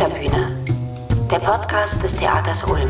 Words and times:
Hinterbühne, 0.00 0.56
der 1.30 1.40
Podcast 1.40 2.02
des 2.02 2.14
Theaters 2.14 2.64
Ulm. 2.64 2.88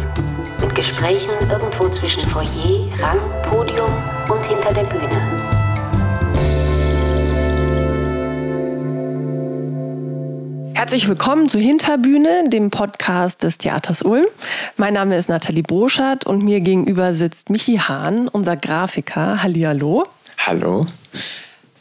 Mit 0.61 0.77
Gesprächen 0.77 1.33
irgendwo 1.51 1.89
zwischen 1.89 2.23
Foyer, 2.29 2.87
Rang, 3.01 3.19
Podium 3.43 3.91
und 4.29 4.47
hinter 4.47 4.73
der 4.73 4.85
Bühne. 4.85 5.21
Herzlich 10.75 11.09
willkommen 11.09 11.49
zur 11.49 11.61
Hinterbühne, 11.61 12.45
dem 12.47 12.71
Podcast 12.71 13.43
des 13.43 13.59
Theaters 13.59 14.03
Ulm. 14.03 14.27
Mein 14.77 14.95
Name 14.95 15.17
ist 15.17 15.29
Nathalie 15.29 15.65
Broschert 15.65 16.27
und 16.27 16.45
mir 16.45 16.61
gegenüber 16.61 17.13
sitzt 17.13 17.51
Michi 17.51 17.79
Hahn, 17.79 18.29
unser 18.29 18.57
Grafiker. 18.57 19.43
Hallihallo. 19.43 20.07
Hallo. 20.39 20.87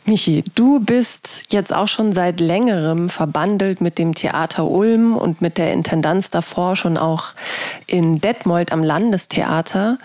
Michi, 0.09 0.43
du 0.55 0.79
bist 0.79 1.43
jetzt 1.51 1.71
auch 1.71 1.87
schon 1.87 2.13
seit 2.13 2.39
längerem 2.39 3.09
verbandelt 3.09 3.79
mit 3.79 3.99
dem 3.99 4.15
Theater 4.15 4.67
Ulm 4.67 5.15
und 5.15 5.39
mit 5.39 5.59
der 5.59 5.71
Intendanz 5.71 6.31
davor 6.31 6.75
schon 6.75 6.97
auch 6.97 7.25
in 7.85 8.19
Detmold 8.19 8.71
am 8.71 8.81
Landestheater. 8.81 9.99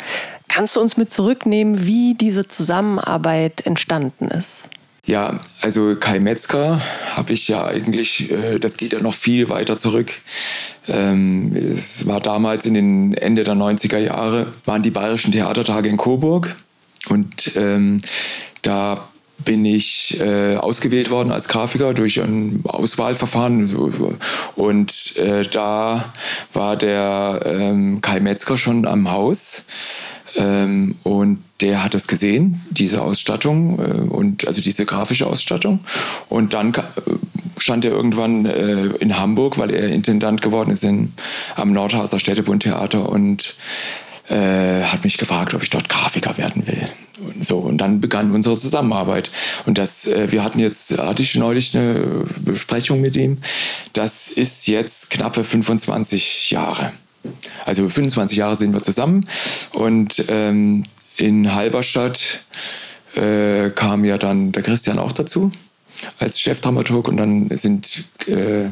Kannst 0.46 0.76
du 0.76 0.82
uns 0.82 0.98
mit 0.98 1.10
zurücknehmen, 1.10 1.86
wie 1.86 2.12
diese 2.12 2.46
Zusammenarbeit 2.46 3.64
entstanden 3.64 4.28
ist? 4.28 4.64
Ja, 5.06 5.40
also 5.62 5.96
Kai 5.96 6.20
Metzger 6.20 6.82
habe 7.16 7.32
ich 7.32 7.48
ja 7.48 7.64
eigentlich, 7.64 8.30
äh, 8.30 8.58
das 8.58 8.76
geht 8.76 8.92
ja 8.92 9.00
noch 9.00 9.14
viel 9.14 9.48
weiter 9.48 9.78
zurück. 9.78 10.12
Ähm, 10.86 11.56
es 11.56 12.06
war 12.06 12.20
damals 12.20 12.66
in 12.66 12.74
den 12.74 13.14
Ende 13.14 13.42
der 13.42 13.54
90er 13.54 13.98
Jahre, 13.98 14.52
waren 14.66 14.82
die 14.82 14.90
Bayerischen 14.90 15.32
Theatertage 15.32 15.88
in 15.88 15.96
Coburg 15.96 16.56
und 17.08 17.56
ähm, 17.56 18.02
da 18.60 19.08
bin 19.38 19.64
ich 19.64 20.18
äh, 20.20 20.56
ausgewählt 20.56 21.10
worden 21.10 21.32
als 21.32 21.48
Grafiker 21.48 21.94
durch 21.94 22.20
ein 22.20 22.62
Auswahlverfahren. 22.64 23.74
Und 24.56 25.16
äh, 25.16 25.42
da 25.42 26.12
war 26.52 26.76
der 26.76 27.42
ähm, 27.44 28.00
Kai 28.00 28.20
Metzger 28.20 28.56
schon 28.56 28.86
am 28.86 29.10
Haus. 29.10 29.64
Ähm, 30.36 30.96
und 31.02 31.44
der 31.60 31.84
hat 31.84 31.94
das 31.94 32.08
gesehen, 32.08 32.60
diese 32.70 33.02
Ausstattung 33.02 33.78
äh, 33.78 34.00
und 34.10 34.46
also 34.46 34.60
diese 34.60 34.84
grafische 34.84 35.26
Ausstattung. 35.26 35.80
Und 36.28 36.54
dann 36.54 36.72
stand 37.58 37.84
er 37.84 37.92
irgendwann 37.92 38.46
äh, 38.46 38.86
in 38.98 39.18
Hamburg, 39.18 39.58
weil 39.58 39.70
er 39.70 39.88
Intendant 39.88 40.42
geworden 40.42 40.70
ist 40.70 40.84
in, 40.84 41.12
am 41.54 41.72
Nordhauser 41.72 42.18
Städtebund 42.18 42.64
Theater 42.64 43.08
und 43.08 43.54
äh, 44.28 44.82
hat 44.82 45.04
mich 45.04 45.18
gefragt, 45.18 45.54
ob 45.54 45.62
ich 45.62 45.70
dort 45.70 45.88
Grafiker 45.88 46.36
werden 46.38 46.66
will. 46.66 46.84
Und 47.18 47.44
so, 47.44 47.58
und 47.58 47.78
dann 47.78 48.00
begann 48.00 48.32
unsere 48.32 48.56
Zusammenarbeit. 48.56 49.30
Und 49.66 49.78
das, 49.78 50.06
äh, 50.06 50.32
wir 50.32 50.42
hatten 50.42 50.58
jetzt, 50.58 50.98
hatte 50.98 51.22
ich 51.22 51.34
neulich 51.36 51.76
eine 51.76 52.24
Besprechung 52.38 53.00
mit 53.00 53.16
ihm. 53.16 53.38
Das 53.92 54.28
ist 54.28 54.66
jetzt 54.66 55.10
knappe 55.10 55.44
25 55.44 56.50
Jahre. 56.50 56.92
Also 57.64 57.88
25 57.88 58.36
Jahre 58.36 58.56
sind 58.56 58.72
wir 58.72 58.82
zusammen. 58.82 59.26
Und 59.72 60.24
ähm, 60.28 60.84
in 61.16 61.54
Halberstadt 61.54 62.40
äh, 63.14 63.70
kam 63.70 64.04
ja 64.04 64.18
dann 64.18 64.52
der 64.52 64.62
Christian 64.62 64.98
auch 64.98 65.12
dazu 65.12 65.52
als 66.18 66.40
Chefdramaturg 66.40 67.08
und 67.08 67.16
dann 67.16 67.48
sind 67.56 68.04
äh, 68.26 68.70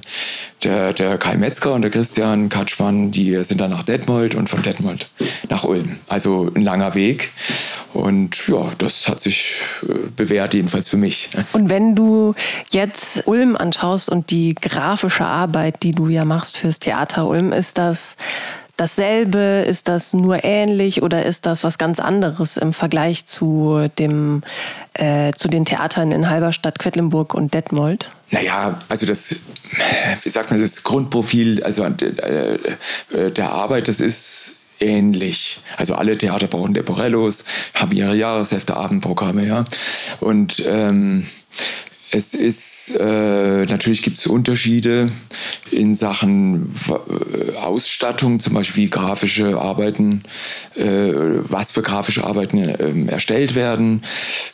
der, 0.62 0.92
der 0.92 1.18
Kai 1.18 1.36
Metzger 1.36 1.74
und 1.74 1.82
der 1.82 1.90
Christian 1.90 2.48
Katschmann, 2.48 3.10
die 3.10 3.42
sind 3.44 3.60
dann 3.60 3.70
nach 3.70 3.82
Detmold 3.82 4.34
und 4.34 4.48
von 4.48 4.62
Detmold 4.62 5.08
nach 5.48 5.64
Ulm. 5.64 5.96
Also 6.08 6.50
ein 6.54 6.62
langer 6.62 6.94
Weg 6.94 7.30
und 7.92 8.48
ja, 8.48 8.70
das 8.78 9.08
hat 9.08 9.20
sich 9.20 9.56
äh, 9.82 10.08
bewährt, 10.16 10.54
jedenfalls 10.54 10.88
für 10.88 10.96
mich. 10.96 11.30
Und 11.52 11.68
wenn 11.68 11.94
du 11.94 12.34
jetzt 12.70 13.26
Ulm 13.26 13.56
anschaust 13.56 14.08
und 14.08 14.30
die 14.30 14.54
grafische 14.54 15.26
Arbeit, 15.26 15.82
die 15.82 15.92
du 15.92 16.08
ja 16.08 16.24
machst 16.24 16.56
fürs 16.56 16.78
Theater 16.78 17.26
Ulm, 17.26 17.52
ist 17.52 17.78
das 17.78 18.16
dasselbe? 18.76 19.64
Ist 19.66 19.88
das 19.88 20.12
nur 20.12 20.44
ähnlich 20.44 21.02
oder 21.02 21.24
ist 21.24 21.46
das 21.46 21.64
was 21.64 21.78
ganz 21.78 22.00
anderes 22.00 22.56
im 22.56 22.72
Vergleich 22.72 23.26
zu, 23.26 23.88
dem, 23.98 24.42
äh, 24.94 25.32
zu 25.32 25.48
den 25.48 25.64
Theatern 25.64 26.12
in 26.12 26.28
Halberstadt, 26.28 26.78
Quedlinburg 26.78 27.34
und 27.34 27.54
Detmold? 27.54 28.10
Naja, 28.30 28.80
also 28.88 29.06
das, 29.06 29.36
wie 30.22 30.30
sagt 30.30 30.50
man, 30.50 30.60
das 30.60 30.82
Grundprofil 30.82 31.62
also 31.62 31.84
äh, 31.84 32.58
äh, 33.12 33.30
der 33.30 33.50
Arbeit, 33.50 33.88
das 33.88 34.00
ist 34.00 34.56
ähnlich. 34.80 35.60
Also 35.76 35.94
alle 35.94 36.16
Theater 36.16 36.46
brauchen 36.46 36.74
Leporellos, 36.74 37.44
haben 37.74 37.92
ihre 37.92 38.16
Jahreshefte, 38.16 38.76
Abendprogramme, 38.76 39.46
ja. 39.46 39.64
Und 40.20 40.62
ähm, 40.66 41.26
es 42.12 42.34
ist, 42.34 42.94
äh, 43.00 43.64
natürlich 43.64 44.02
gibt 44.02 44.18
es 44.18 44.26
Unterschiede 44.26 45.10
in 45.70 45.94
Sachen 45.94 46.74
äh, 46.88 47.56
Ausstattung, 47.56 48.38
zum 48.38 48.52
Beispiel 48.52 48.84
wie 48.84 48.90
grafische 48.90 49.58
Arbeiten, 49.58 50.22
äh, 50.76 50.84
was 50.84 51.72
für 51.72 51.80
grafische 51.80 52.24
Arbeiten 52.24 52.58
äh, 52.58 53.10
erstellt 53.10 53.54
werden. 53.54 54.02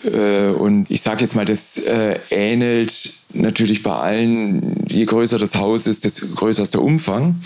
Äh, 0.04 0.50
und 0.50 0.88
ich 0.88 1.02
sage 1.02 1.22
jetzt 1.22 1.34
mal, 1.34 1.44
das 1.44 1.78
äh, 1.78 2.20
ähnelt 2.30 3.14
natürlich 3.32 3.82
bei 3.82 3.92
allen, 3.92 4.84
je 4.88 5.04
größer 5.04 5.38
das 5.38 5.56
Haus 5.56 5.88
ist, 5.88 6.04
desto 6.04 6.28
größer 6.28 6.62
ist 6.62 6.74
der 6.74 6.82
Umfang. 6.82 7.42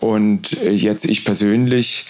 Und 0.00 0.52
jetzt 0.62 1.06
ich 1.06 1.24
persönlich 1.24 2.06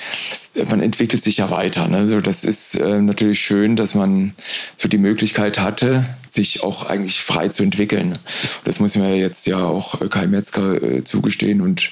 man 0.69 0.81
entwickelt 0.81 1.23
sich 1.23 1.39
ja 1.39 1.51
weiter. 1.51 1.89
Ne? 1.89 1.97
Also 1.97 2.21
das 2.21 2.45
ist 2.45 2.77
äh, 2.77 3.01
natürlich 3.01 3.41
schön, 3.41 3.75
dass 3.75 3.97
man 3.97 4.35
so 4.77 4.89
die 4.89 4.99
Möglichkeit 4.99 5.59
hatte, 5.59 6.05
sich 6.35 6.63
auch 6.63 6.85
eigentlich 6.85 7.23
frei 7.23 7.49
zu 7.49 7.63
entwickeln. 7.63 8.19
Das 8.65 8.81
muss 8.81 8.97
man 8.97 9.15
jetzt 9.15 9.47
ja 9.47 9.65
auch 9.65 9.99
Kai 10.11 10.27
Metzger 10.27 10.83
äh, 10.83 11.05
zugestehen 11.05 11.61
und 11.61 11.91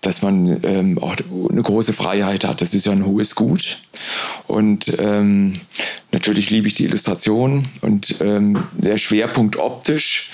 dass 0.00 0.22
man 0.22 0.60
ähm, 0.64 0.98
auch 0.98 1.16
eine 1.50 1.62
große 1.62 1.92
Freiheit 1.92 2.44
hat. 2.44 2.60
Das 2.60 2.74
ist 2.74 2.86
ja 2.86 2.92
ein 2.92 3.06
hohes 3.06 3.34
Gut. 3.34 3.78
Und 4.46 4.96
ähm, 4.98 5.60
natürlich 6.10 6.50
liebe 6.50 6.66
ich 6.66 6.74
die 6.74 6.84
Illustration 6.84 7.66
und 7.80 8.16
ähm, 8.20 8.64
der 8.72 8.98
Schwerpunkt 8.98 9.56
optisch 9.56 10.30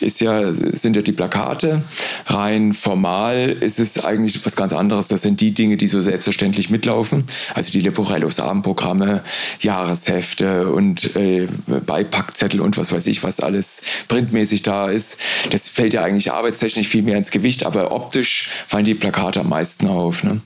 ist 0.00 0.20
ja, 0.20 0.52
sind 0.52 0.96
ja 0.96 1.02
die 1.02 1.12
Plakate. 1.12 1.82
Rein 2.26 2.72
formal 2.72 3.50
ist 3.50 3.80
es 3.80 4.04
eigentlich 4.04 4.44
was 4.46 4.54
ganz 4.54 4.72
anderes. 4.72 5.08
Das 5.08 5.22
sind 5.22 5.40
die 5.40 5.52
Dinge, 5.52 5.76
die 5.76 5.88
so 5.88 6.00
selbstverständlich 6.00 6.70
mitlaufen. 6.70 7.24
Also 7.54 7.72
die 7.72 7.80
Leporellos 7.80 8.38
Abendprogramme, 8.38 9.22
Jahreshefte 9.60 10.70
und 10.70 11.16
äh, 11.16 11.48
Beipackzettel 11.66 12.60
und 12.60 12.76
was 12.76 12.87
weiß 12.92 13.06
ich, 13.06 13.22
was 13.22 13.40
alles 13.40 13.82
printmäßig 14.08 14.62
da 14.62 14.90
ist. 14.90 15.18
Das 15.50 15.68
fällt 15.68 15.94
ja 15.94 16.02
eigentlich 16.02 16.32
arbeitstechnisch 16.32 16.88
viel 16.88 17.02
mehr 17.02 17.16
ins 17.16 17.30
Gewicht, 17.30 17.64
aber 17.64 17.92
optisch 17.92 18.50
fallen 18.66 18.84
die 18.84 18.94
Plakate 18.94 19.40
am 19.40 19.48
meisten 19.48 19.86
auf. 19.88 20.24
Ne? 20.24 20.40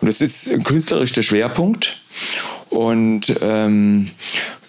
Und 0.00 0.08
das 0.08 0.20
ist 0.20 0.64
künstlerisch 0.64 1.12
der 1.12 1.22
Schwerpunkt. 1.22 1.98
Und 2.70 3.34
ähm, 3.40 4.10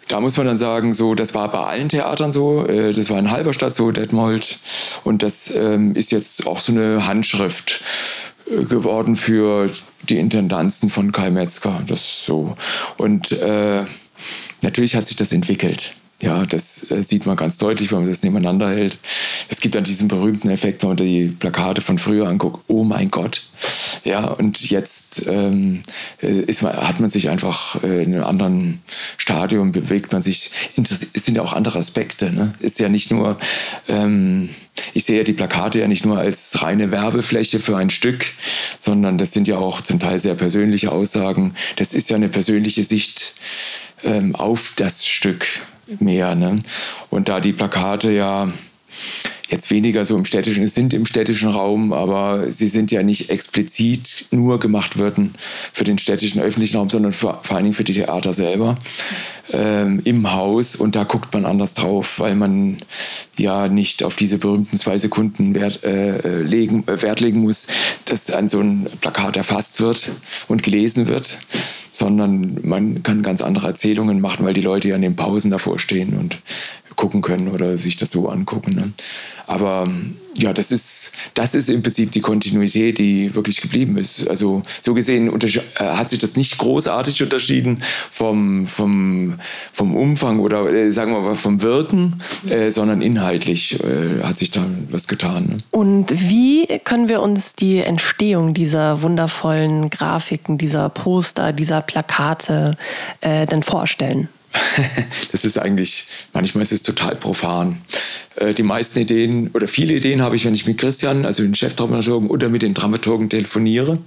da 0.09 0.19
muss 0.19 0.37
man 0.37 0.47
dann 0.47 0.57
sagen, 0.57 0.91
so, 0.91 1.13
das 1.13 1.33
war 1.35 1.49
bei 1.51 1.59
allen 1.59 1.87
Theatern 1.87 2.31
so. 2.31 2.65
Äh, 2.65 2.91
das 2.91 3.09
war 3.09 3.19
in 3.19 3.31
Halberstadt 3.31 3.73
so, 3.73 3.91
Detmold. 3.91 4.59
Und 5.03 5.23
das 5.23 5.53
ähm, 5.55 5.95
ist 5.95 6.11
jetzt 6.11 6.47
auch 6.47 6.59
so 6.59 6.71
eine 6.71 7.05
Handschrift 7.05 7.81
äh, 8.49 8.63
geworden 8.63 9.15
für 9.15 9.69
die 10.03 10.17
Intendanzen 10.17 10.89
von 10.89 11.11
Kai 11.11 11.29
Metzger. 11.29 11.83
Das 11.85 12.25
so. 12.25 12.57
Und 12.97 13.31
äh, 13.31 13.83
natürlich 14.61 14.95
hat 14.95 15.05
sich 15.05 15.15
das 15.15 15.31
entwickelt. 15.31 15.93
Ja, 16.21 16.45
das 16.45 16.91
äh, 16.91 17.01
sieht 17.01 17.25
man 17.25 17.37
ganz 17.37 17.57
deutlich, 17.57 17.91
wenn 17.91 17.99
man 17.99 18.09
das 18.09 18.23
nebeneinander 18.23 18.69
hält. 18.69 18.97
Es 19.47 19.61
gibt 19.61 19.75
dann 19.75 19.85
diesen 19.85 20.09
berühmten 20.09 20.49
Effekt, 20.49 20.81
wenn 20.81 20.89
man 20.89 20.97
die 20.97 21.27
Plakate 21.27 21.79
von 21.79 21.97
früher 21.97 22.27
anguckt. 22.27 22.65
Oh 22.67 22.83
mein 22.83 23.09
Gott. 23.09 23.43
Ja, 24.03 24.25
und 24.25 24.69
jetzt 24.69 25.27
ähm, 25.27 25.81
äh, 26.21 26.41
ist 26.41 26.61
man, 26.61 26.75
hat 26.75 26.99
man 26.99 27.09
sich 27.09 27.29
einfach 27.29 27.81
äh, 27.83 28.03
in 28.03 28.13
einem 28.13 28.25
anderen 28.25 28.81
Stadium, 29.17 29.71
bewegt 29.71 30.11
man 30.11 30.21
sich. 30.21 30.51
Es 31.13 31.25
sind 31.25 31.35
ja 31.35 31.41
auch 31.41 31.53
andere 31.53 31.79
Aspekte. 31.79 32.33
Ne? 32.33 32.53
Ist 32.59 32.79
ja 32.79 32.89
nicht 32.89 33.11
nur, 33.11 33.37
ähm, 33.87 34.49
ich 34.93 35.05
sehe 35.05 35.19
ja 35.19 35.23
die 35.23 35.33
Plakate 35.33 35.79
ja 35.79 35.87
nicht 35.87 36.05
nur 36.05 36.17
als 36.17 36.61
reine 36.61 36.91
Werbefläche 36.91 37.61
für 37.61 37.77
ein 37.77 37.89
Stück, 37.89 38.25
sondern 38.77 39.17
das 39.17 39.31
sind 39.31 39.47
ja 39.47 39.57
auch 39.57 39.79
zum 39.81 39.99
Teil 39.99 40.19
sehr 40.19 40.35
persönliche 40.35 40.91
Aussagen. 40.91 41.55
Das 41.77 41.93
ist 41.93 42.09
ja 42.09 42.17
eine 42.17 42.29
persönliche 42.29 42.83
Sicht 42.83 43.35
ähm, 44.03 44.35
auf 44.35 44.73
das 44.75 45.05
Stück 45.05 45.45
mehr. 45.99 46.35
Ne? 46.35 46.63
Und 47.09 47.29
da 47.29 47.39
die 47.39 47.53
Plakate 47.53 48.11
ja 48.11 48.47
jetzt 49.49 49.71
weniger 49.71 50.05
so 50.05 50.15
im 50.15 50.25
städtischen, 50.25 50.63
es 50.63 50.75
sind 50.75 50.93
im 50.93 51.05
städtischen 51.05 51.49
Raum, 51.49 51.91
aber 51.91 52.51
sie 52.51 52.67
sind 52.67 52.91
ja 52.91 53.03
nicht 53.03 53.29
explizit 53.29 54.27
nur 54.31 54.59
gemacht 54.59 54.99
worden 54.99 55.33
für 55.73 55.83
den 55.83 55.97
städtischen 55.97 56.41
öffentlichen 56.41 56.77
Raum, 56.77 56.89
sondern 56.89 57.11
für, 57.11 57.39
vor 57.43 57.55
allen 57.55 57.65
Dingen 57.65 57.75
für 57.75 57.83
die 57.83 57.93
Theater 57.93 58.33
selber 58.33 58.77
ähm, 59.51 60.01
im 60.03 60.31
Haus. 60.31 60.75
Und 60.75 60.95
da 60.95 61.03
guckt 61.03 61.33
man 61.33 61.45
anders 61.45 61.73
drauf, 61.73 62.19
weil 62.19 62.35
man 62.35 62.77
ja 63.37 63.67
nicht 63.67 64.03
auf 64.03 64.15
diese 64.15 64.37
berühmten 64.37 64.77
zwei 64.77 64.97
Sekunden 64.99 65.55
Wert, 65.55 65.83
äh, 65.83 66.41
legen, 66.41 66.83
äh, 66.87 67.01
Wert 67.01 67.19
legen 67.19 67.39
muss, 67.39 67.67
dass 68.05 68.29
an 68.31 68.49
so 68.49 68.59
ein 68.59 68.87
Plakat 69.01 69.35
erfasst 69.35 69.81
wird 69.81 70.11
und 70.47 70.61
gelesen 70.61 71.07
wird, 71.07 71.39
sondern 71.91 72.59
man 72.63 73.01
kann 73.01 73.23
ganz 73.23 73.41
andere 73.41 73.67
Erzählungen 73.67 74.21
machen, 74.21 74.45
weil 74.45 74.53
die 74.53 74.61
Leute 74.61 74.89
ja 74.89 74.95
in 74.95 75.01
den 75.01 75.15
Pausen 75.15 75.49
davor 75.49 75.79
stehen 75.79 76.17
und 76.17 76.37
gucken 76.99 77.21
können 77.21 77.47
oder 77.47 77.77
sich 77.77 77.95
das 77.95 78.11
so 78.11 78.27
angucken. 78.27 78.75
Ne? 78.75 78.91
Aber 79.47 79.87
ja, 80.35 80.51
das 80.51 80.69
ist, 80.73 81.13
das 81.33 81.55
ist 81.55 81.69
im 81.69 81.81
Prinzip 81.81 82.11
die 82.11 82.19
Kontinuität, 82.19 82.99
die 82.99 83.33
wirklich 83.33 83.61
geblieben 83.61 83.97
ist. 83.97 84.27
Also 84.27 84.63
so 84.81 84.93
gesehen 84.93 85.33
äh, 85.41 85.59
hat 85.79 86.09
sich 86.09 86.19
das 86.19 86.35
nicht 86.35 86.57
großartig 86.57 87.23
unterschieden 87.23 87.81
vom, 88.11 88.67
vom, 88.67 89.35
vom 89.71 89.95
Umfang 89.95 90.39
oder 90.39 90.69
äh, 90.69 90.91
sagen 90.91 91.13
wir 91.13 91.21
mal 91.21 91.35
vom 91.35 91.61
Wirken, 91.61 92.21
äh, 92.49 92.69
sondern 92.69 93.01
inhaltlich 93.01 93.79
äh, 93.81 94.21
hat 94.21 94.37
sich 94.37 94.51
da 94.51 94.65
was 94.91 95.07
getan. 95.07 95.45
Ne? 95.45 95.57
Und 95.71 96.29
wie 96.29 96.67
können 96.83 97.07
wir 97.07 97.21
uns 97.21 97.55
die 97.55 97.77
Entstehung 97.77 98.53
dieser 98.53 99.01
wundervollen 99.03 99.89
Grafiken, 99.89 100.57
dieser 100.57 100.89
Poster, 100.89 101.53
dieser 101.53 101.79
Plakate 101.81 102.75
äh, 103.21 103.45
denn 103.45 103.63
vorstellen? 103.63 104.27
das 105.31 105.45
ist 105.45 105.57
eigentlich, 105.57 106.05
manchmal 106.33 106.63
ist 106.63 106.71
es 106.71 106.81
total 106.81 107.15
profan. 107.15 107.81
Äh, 108.35 108.53
die 108.53 108.63
meisten 108.63 108.99
Ideen 108.99 109.49
oder 109.53 109.67
viele 109.67 109.93
Ideen 109.93 110.21
habe 110.21 110.35
ich, 110.35 110.45
wenn 110.45 110.55
ich 110.55 110.65
mit 110.65 110.77
Christian, 110.77 111.25
also 111.25 111.43
den 111.43 111.55
Chefdramaturgen 111.55 112.29
oder 112.29 112.49
mit 112.49 112.61
den 112.61 112.73
Dramaturgen 112.73 113.29
telefoniere. 113.29 113.99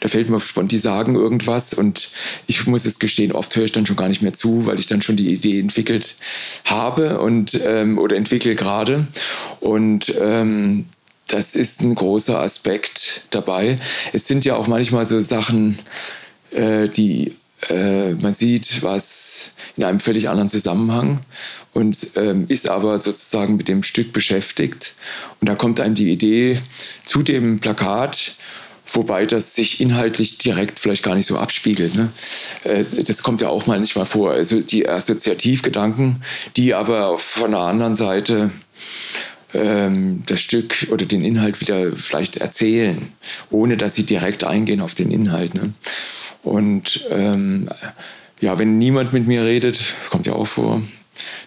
Da 0.00 0.08
fällt 0.08 0.30
mir 0.30 0.36
auf 0.36 0.46
spontan, 0.46 0.68
die 0.68 0.78
sagen 0.78 1.14
irgendwas 1.16 1.74
und 1.74 2.10
ich 2.46 2.66
muss 2.66 2.86
es 2.86 2.98
gestehen, 2.98 3.32
oft 3.32 3.54
höre 3.56 3.64
ich 3.64 3.72
dann 3.72 3.86
schon 3.86 3.96
gar 3.96 4.08
nicht 4.08 4.22
mehr 4.22 4.34
zu, 4.34 4.66
weil 4.66 4.78
ich 4.78 4.86
dann 4.86 5.02
schon 5.02 5.16
die 5.16 5.32
Idee 5.32 5.60
entwickelt 5.60 6.16
habe 6.64 7.20
und, 7.20 7.60
ähm, 7.64 7.98
oder 7.98 8.16
entwickle 8.16 8.54
gerade. 8.54 9.06
Und 9.60 10.14
ähm, 10.20 10.86
das 11.26 11.54
ist 11.54 11.82
ein 11.82 11.94
großer 11.94 12.40
Aspekt 12.40 13.22
dabei. 13.30 13.78
Es 14.12 14.26
sind 14.26 14.44
ja 14.44 14.56
auch 14.56 14.66
manchmal 14.66 15.06
so 15.06 15.20
Sachen, 15.20 15.78
äh, 16.52 16.88
die 16.88 17.34
äh, 17.68 18.12
man 18.12 18.32
sieht 18.32 18.82
was 18.82 19.52
in 19.76 19.84
einem 19.84 20.00
völlig 20.00 20.28
anderen 20.28 20.48
Zusammenhang 20.48 21.20
und 21.72 22.08
ähm, 22.16 22.46
ist 22.48 22.68
aber 22.68 22.98
sozusagen 22.98 23.56
mit 23.56 23.68
dem 23.68 23.82
Stück 23.82 24.12
beschäftigt. 24.12 24.94
Und 25.40 25.48
da 25.48 25.54
kommt 25.54 25.80
einem 25.80 25.94
die 25.94 26.10
Idee 26.10 26.60
zu 27.04 27.22
dem 27.22 27.60
Plakat, 27.60 28.34
wobei 28.92 29.26
das 29.26 29.54
sich 29.54 29.80
inhaltlich 29.80 30.38
direkt 30.38 30.80
vielleicht 30.80 31.04
gar 31.04 31.14
nicht 31.14 31.26
so 31.26 31.38
abspiegelt. 31.38 31.94
Ne? 31.94 32.10
Äh, 32.64 32.84
das 33.04 33.22
kommt 33.22 33.40
ja 33.40 33.48
auch 33.48 33.66
manchmal 33.66 34.06
vor. 34.06 34.32
Also 34.32 34.60
die 34.60 34.88
Assoziativgedanken, 34.88 36.22
die 36.56 36.74
aber 36.74 37.18
von 37.18 37.52
der 37.52 37.60
anderen 37.60 37.94
Seite 37.94 38.50
ähm, 39.54 40.22
das 40.26 40.40
Stück 40.40 40.88
oder 40.90 41.06
den 41.06 41.24
Inhalt 41.24 41.60
wieder 41.60 41.92
vielleicht 41.92 42.36
erzählen, 42.38 43.12
ohne 43.50 43.76
dass 43.76 43.94
sie 43.94 44.04
direkt 44.04 44.44
eingehen 44.44 44.80
auf 44.80 44.94
den 44.94 45.10
Inhalt. 45.10 45.54
Ne? 45.54 45.72
Und 46.42 47.04
ähm, 47.10 47.68
ja, 48.40 48.58
wenn 48.58 48.78
niemand 48.78 49.12
mit 49.12 49.26
mir 49.26 49.44
redet, 49.44 49.94
kommt 50.10 50.26
ja 50.26 50.32
auch 50.34 50.46
vor, 50.46 50.82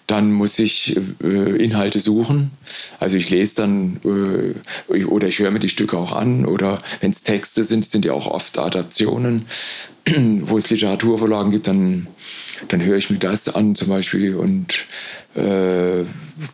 dann 0.08 0.32
muss 0.32 0.60
ich 0.60 0.96
äh, 1.24 1.64
Inhalte 1.64 2.00
suchen. 2.00 2.52
Also 3.00 3.18
ich 3.18 3.30
lese 3.30 3.56
dann 3.56 4.00
äh, 4.06 5.04
oder 5.06 5.28
ich 5.28 5.40
höre 5.40 5.52
mir 5.52 5.60
die 5.60 5.70
Stücke 5.70 5.98
auch 5.98 6.14
an 6.14 6.46
oder 6.46 6.82
wenn 7.02 7.12
es 7.12 7.24
Texte 7.24 7.64
sind, 7.64 7.86
sind 7.86 8.06
ja 8.06 8.14
auch 8.14 8.28
oft 8.28 8.58
Adaptionen, 8.58 9.46
wo 10.42 10.58
es 10.58 10.70
Literaturvorlagen 10.70 11.52
gibt, 11.52 11.68
dann, 11.68 12.08
dann 12.70 12.84
höre 12.84 12.98
ich 12.98 13.10
mir 13.10 13.20
das 13.20 13.54
an 13.54 13.76
zum 13.76 13.90
Beispiel 13.90 14.36
und 14.36 14.74
äh, 15.36 16.06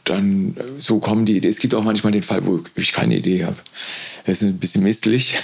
dann 0.03 0.55
so 0.79 0.99
kommen 0.99 1.25
die 1.25 1.37
Ideen. 1.37 1.51
Es 1.51 1.59
gibt 1.59 1.75
auch 1.75 1.83
manchmal 1.83 2.11
den 2.11 2.23
Fall, 2.23 2.45
wo 2.45 2.61
ich 2.75 2.93
keine 2.93 3.17
Idee 3.17 3.45
habe. 3.45 3.57
Das 4.25 4.41
ist 4.41 4.47
ein 4.47 4.59
bisschen 4.59 4.83
misslich. 4.83 5.35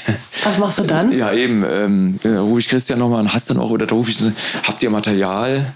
Was 0.44 0.58
machst 0.58 0.80
du 0.80 0.84
dann? 0.84 1.18
Ja, 1.18 1.34
eben. 1.34 1.64
Ähm, 1.68 2.20
rufe 2.24 2.60
ich 2.60 2.68
Christian 2.68 3.00
nochmal 3.00 3.22
an, 3.22 3.34
hast 3.34 3.50
du 3.50 3.54
noch, 3.54 3.70
oder 3.70 3.88
da 3.88 3.96
rufe 3.96 4.12
ich, 4.12 4.20
habt 4.64 4.84
ihr 4.84 4.90
Material? 4.90 5.74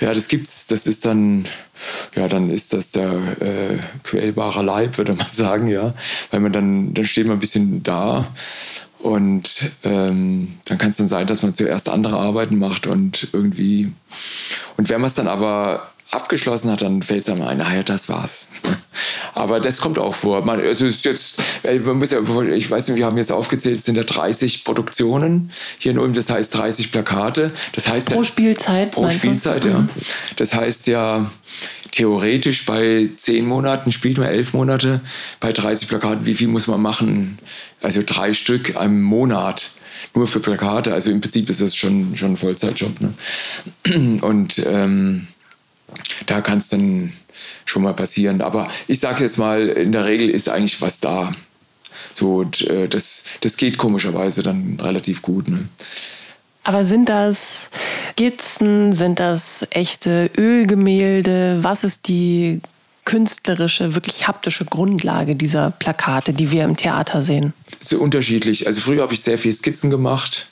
Ja, 0.00 0.12
das 0.12 0.28
gibt's. 0.28 0.66
Das 0.66 0.86
ist 0.86 1.06
dann, 1.06 1.46
ja, 2.14 2.28
dann 2.28 2.50
ist 2.50 2.72
das 2.72 2.90
der 2.90 3.12
äh, 3.40 3.78
quälbare 4.02 4.62
Leib, 4.62 4.98
würde 4.98 5.14
man 5.14 5.26
sagen, 5.32 5.66
ja. 5.66 5.94
Weil 6.30 6.40
man 6.40 6.52
dann, 6.52 6.94
dann 6.94 7.04
steht 7.04 7.26
man 7.26 7.38
ein 7.38 7.40
bisschen 7.40 7.82
da. 7.82 8.26
Und 9.06 9.70
ähm, 9.84 10.54
dann 10.64 10.78
kann 10.78 10.90
es 10.90 10.96
dann 10.96 11.06
sein, 11.06 11.28
dass 11.28 11.42
man 11.42 11.54
zuerst 11.54 11.88
andere 11.88 12.18
Arbeiten 12.18 12.58
macht 12.58 12.88
und 12.88 13.28
irgendwie. 13.32 13.92
Und 14.76 14.88
wenn 14.88 15.00
man 15.00 15.06
es 15.06 15.14
dann 15.14 15.28
aber 15.28 15.86
abgeschlossen 16.10 16.70
hat, 16.70 16.82
dann 16.82 17.02
fällt 17.02 17.22
es 17.22 17.28
einem 17.28 17.42
ein, 17.42 17.58
naja, 17.58 17.82
das 17.82 18.08
war's. 18.08 18.48
Aber 19.34 19.60
das 19.60 19.78
kommt 19.78 19.98
auch 19.98 20.14
vor. 20.14 20.44
Man, 20.44 20.60
also 20.60 20.86
ist 20.86 21.04
jetzt, 21.04 21.40
man 21.64 21.98
muss 21.98 22.12
ja, 22.12 22.20
ich 22.20 22.70
weiß 22.70 22.88
nicht, 22.88 22.96
wir 22.96 23.04
haben 23.04 23.18
jetzt 23.18 23.32
aufgezählt, 23.32 23.78
es 23.78 23.84
sind 23.84 23.96
ja 23.96 24.04
30 24.04 24.64
Produktionen 24.64 25.50
hier 25.78 25.92
in 25.92 25.98
Ulm, 25.98 26.12
das 26.12 26.30
heißt 26.30 26.54
30 26.54 26.92
Plakate. 26.92 27.52
Das 27.72 27.88
heißt 27.88 28.10
pro 28.10 28.22
Spielzeit. 28.22 28.92
Pro 28.92 29.10
Spielzeit, 29.10 29.64
du? 29.64 29.68
ja. 29.68 29.78
Mhm. 29.80 29.88
Das 30.36 30.54
heißt 30.54 30.86
ja, 30.86 31.30
theoretisch 31.90 32.66
bei 32.66 33.08
10 33.16 33.46
Monaten 33.46 33.90
spielt 33.90 34.18
man 34.18 34.28
11 34.28 34.52
Monate, 34.52 35.00
bei 35.40 35.52
30 35.52 35.88
Plakaten, 35.88 36.24
wie 36.24 36.34
viel 36.34 36.48
muss 36.48 36.66
man 36.66 36.80
machen? 36.80 37.38
Also 37.82 38.02
drei 38.04 38.32
Stück 38.32 38.76
im 38.80 39.02
Monat 39.02 39.70
nur 40.14 40.26
für 40.26 40.40
Plakate. 40.40 40.92
Also 40.92 41.10
im 41.10 41.20
Prinzip 41.20 41.50
ist 41.50 41.60
das 41.60 41.74
schon, 41.74 42.16
schon 42.16 42.32
ein 42.32 42.36
Vollzeitjob. 42.36 43.00
Ne? 43.00 43.14
Und 44.22 44.62
ähm, 44.66 45.28
da 46.26 46.40
kann 46.40 46.58
es 46.58 46.68
dann 46.68 47.12
schon 47.64 47.82
mal 47.82 47.94
passieren. 47.94 48.40
Aber 48.40 48.68
ich 48.88 49.00
sage 49.00 49.22
jetzt 49.22 49.38
mal, 49.38 49.68
in 49.68 49.92
der 49.92 50.04
Regel 50.04 50.30
ist 50.30 50.48
eigentlich 50.48 50.80
was 50.80 51.00
da. 51.00 51.32
So, 52.14 52.42
äh, 52.42 52.88
das, 52.88 53.24
das 53.40 53.56
geht 53.56 53.78
komischerweise 53.78 54.42
dann 54.42 54.78
relativ 54.80 55.22
gut. 55.22 55.48
Ne? 55.48 55.68
Aber 56.64 56.84
sind 56.84 57.08
das 57.08 57.70
Skizzen, 58.12 58.92
sind 58.92 59.20
das 59.20 59.66
echte 59.70 60.30
Ölgemälde? 60.36 61.58
Was 61.62 61.84
ist 61.84 62.08
die 62.08 62.60
künstlerische, 63.04 63.94
wirklich 63.94 64.26
haptische 64.26 64.64
Grundlage 64.64 65.36
dieser 65.36 65.70
Plakate, 65.70 66.32
die 66.32 66.50
wir 66.50 66.64
im 66.64 66.76
Theater 66.76 67.22
sehen? 67.22 67.52
So 67.80 67.98
unterschiedlich. 67.98 68.66
Also 68.66 68.80
früher 68.80 69.02
habe 69.02 69.14
ich 69.14 69.20
sehr 69.20 69.38
viel 69.38 69.52
Skizzen 69.52 69.90
gemacht 69.90 70.48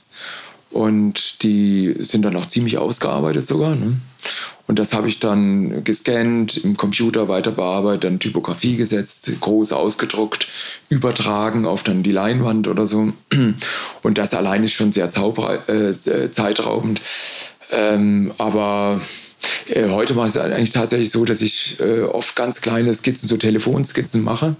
und 0.71 1.43
die 1.43 1.97
sind 1.99 2.23
dann 2.23 2.37
auch 2.37 2.47
ziemlich 2.47 2.79
ausgearbeitet 2.79 3.47
sogar. 3.47 3.75
Ne? 3.75 3.97
Und 4.67 4.79
das 4.79 4.95
habe 4.95 5.09
ich 5.09 5.21
dann 5.21 5.85
gescannt, 5.85 6.57
im 6.57 6.77
Computer 6.77 7.29
weiter 7.29 7.51
bearbeitet, 7.51 8.05
dann 8.05 8.19
Typografie 8.19 8.77
gesetzt, 8.77 9.31
groß 9.41 9.73
ausgedruckt, 9.73 10.47
übertragen 10.89 11.67
auf 11.67 11.83
dann 11.83 12.03
die 12.03 12.13
Leinwand 12.13 12.67
oder 12.67 12.87
so. 12.87 13.13
Und 14.03 14.19
das 14.19 14.33
allein 14.33 14.65
ist 14.65 14.73
schon 14.73 14.91
sehr 14.91 15.07
äh, 15.07 16.31
zeitraubend. 16.31 17.03
Ähm, 17.71 18.33
aber 18.39 19.01
äh, 19.69 19.91
heute 19.91 20.15
mache 20.15 20.29
ich 20.29 20.35
es 20.35 20.41
eigentlich 20.41 20.71
tatsächlich 20.71 21.11
so, 21.11 21.25
dass 21.25 21.43
ich 21.43 21.79
äh, 21.81 22.03
oft 22.03 22.35
ganz 22.37 22.61
kleine 22.61 22.93
Skizzen, 22.95 23.29
so 23.29 23.37
Telefonskizzen 23.37 24.23
mache 24.23 24.57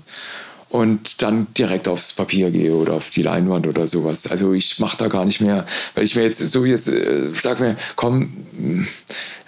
und 0.75 1.23
dann 1.23 1.47
direkt 1.57 1.87
aufs 1.87 2.13
Papier 2.13 2.51
gehe 2.51 2.75
oder 2.75 2.95
auf 2.95 3.09
die 3.09 3.23
Leinwand 3.23 3.69
oder 3.69 3.87
sowas. 3.87 4.27
Also 4.27 4.55
ich 4.55 4.81
mache 4.81 4.97
da 4.97 5.07
gar 5.07 5.25
nicht 5.25 5.41
mehr, 5.41 5.67
weil 5.95 6.03
ich 6.03 6.17
mir 6.17 6.23
jetzt 6.23 6.41
so 6.41 6.65
jetzt 6.65 6.89
äh, 6.89 7.31
sag 7.35 7.61
mir, 7.61 7.77
komm, 7.95 8.33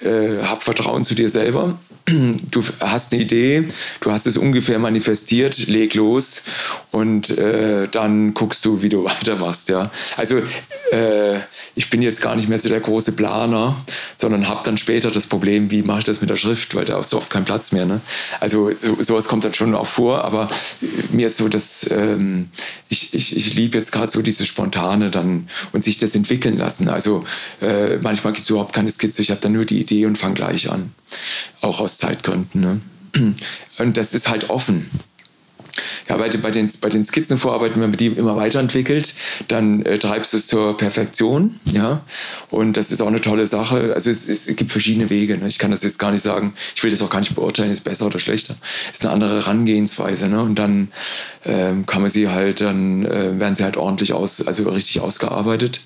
äh, 0.02 0.42
hab 0.42 0.62
Vertrauen 0.62 1.04
zu 1.04 1.14
dir 1.14 1.30
selber. 1.30 1.78
Du 2.50 2.62
hast 2.80 3.12
eine 3.12 3.22
Idee, 3.22 3.64
du 4.00 4.12
hast 4.12 4.28
es 4.28 4.36
ungefähr 4.36 4.78
manifestiert, 4.78 5.66
leg 5.66 5.94
los 5.94 6.44
und 6.92 7.30
äh, 7.30 7.88
dann 7.88 8.32
guckst 8.32 8.64
du, 8.64 8.80
wie 8.80 8.88
du 8.88 9.04
weitermachst. 9.04 9.68
Ja? 9.68 9.90
Also 10.16 10.40
äh, 10.92 11.40
ich 11.74 11.90
bin 11.90 12.02
jetzt 12.02 12.20
gar 12.20 12.36
nicht 12.36 12.48
mehr 12.48 12.58
so 12.58 12.68
der 12.68 12.80
große 12.80 13.12
Planer, 13.12 13.76
sondern 14.16 14.48
habe 14.48 14.60
dann 14.64 14.78
später 14.78 15.10
das 15.10 15.26
Problem, 15.26 15.70
wie 15.70 15.82
mache 15.82 15.98
ich 16.00 16.04
das 16.04 16.20
mit 16.20 16.30
der 16.30 16.36
Schrift, 16.36 16.74
weil 16.74 16.84
da 16.84 16.98
ist 16.98 17.12
oft 17.12 17.28
kein 17.28 17.44
Platz 17.44 17.72
mehr. 17.72 17.86
Ne? 17.86 18.00
Also 18.40 18.70
so, 18.76 19.02
sowas 19.02 19.26
kommt 19.26 19.44
dann 19.44 19.54
schon 19.54 19.74
auch 19.74 19.86
vor, 19.86 20.24
aber 20.24 20.48
mir 21.10 21.26
ist 21.26 21.38
so, 21.38 21.48
dass 21.48 21.90
ähm, 21.90 22.50
ich, 22.88 23.14
ich, 23.14 23.36
ich 23.36 23.54
liebe 23.54 23.76
jetzt 23.76 23.92
gerade 23.92 24.12
so 24.12 24.22
dieses 24.22 24.46
Spontane 24.46 25.10
dann 25.10 25.48
und 25.72 25.82
sich 25.82 25.98
das 25.98 26.14
entwickeln 26.14 26.56
lassen. 26.56 26.88
Also 26.88 27.24
äh, 27.60 27.96
manchmal 27.98 28.32
gibt 28.32 28.44
es 28.44 28.50
überhaupt 28.50 28.72
keine 28.72 28.90
Skizze, 28.90 29.22
ich 29.22 29.30
habe 29.30 29.40
dann 29.40 29.52
nur 29.52 29.64
die 29.64 29.80
Idee 29.86 30.06
und 30.06 30.18
fange 30.18 30.34
gleich 30.34 30.70
an. 30.70 30.92
Auch 31.60 31.80
aus 31.80 31.98
Zeitgründen. 31.98 32.60
Ne? 32.60 32.80
Und 33.78 33.96
das 33.96 34.14
ist 34.14 34.28
halt 34.28 34.50
offen. 34.50 34.90
Ja, 36.08 36.16
bei, 36.16 36.28
bei, 36.28 36.50
den, 36.50 36.70
bei 36.80 36.88
den 36.88 37.04
Skizzenvorarbeiten, 37.04 37.80
wenn 37.82 37.90
man 37.90 37.96
die 37.96 38.06
immer 38.06 38.36
weiterentwickelt, 38.36 39.12
dann 39.48 39.84
äh, 39.84 39.98
treibst 39.98 40.32
du 40.32 40.36
es 40.38 40.46
zur 40.46 40.76
Perfektion. 40.76 41.58
Ja? 41.64 42.02
Und 42.50 42.76
das 42.76 42.90
ist 42.90 43.00
auch 43.02 43.08
eine 43.08 43.20
tolle 43.20 43.46
Sache. 43.46 43.92
Also 43.94 44.10
es, 44.10 44.28
es 44.28 44.46
gibt 44.56 44.72
verschiedene 44.72 45.10
Wege. 45.10 45.36
Ne? 45.36 45.48
Ich 45.48 45.58
kann 45.58 45.70
das 45.70 45.82
jetzt 45.82 45.98
gar 45.98 46.12
nicht 46.12 46.22
sagen, 46.22 46.54
ich 46.74 46.82
will 46.82 46.90
das 46.90 47.02
auch 47.02 47.10
gar 47.10 47.18
nicht 47.18 47.34
beurteilen, 47.34 47.70
ist 47.70 47.84
besser 47.84 48.06
oder 48.06 48.18
schlechter. 48.18 48.56
Ist 48.92 49.04
eine 49.04 49.12
andere 49.12 49.36
Herangehensweise. 49.36 50.28
Ne? 50.28 50.40
Und 50.40 50.54
dann 50.56 50.88
ähm, 51.44 51.84
kann 51.86 52.02
man 52.02 52.10
sie 52.10 52.28
halt, 52.28 52.60
dann 52.60 53.04
äh, 53.04 53.38
werden 53.38 53.56
sie 53.56 53.64
halt 53.64 53.76
ordentlich 53.76 54.12
aus, 54.12 54.46
also 54.46 54.68
richtig 54.70 55.00
ausgearbeitet. 55.00 55.80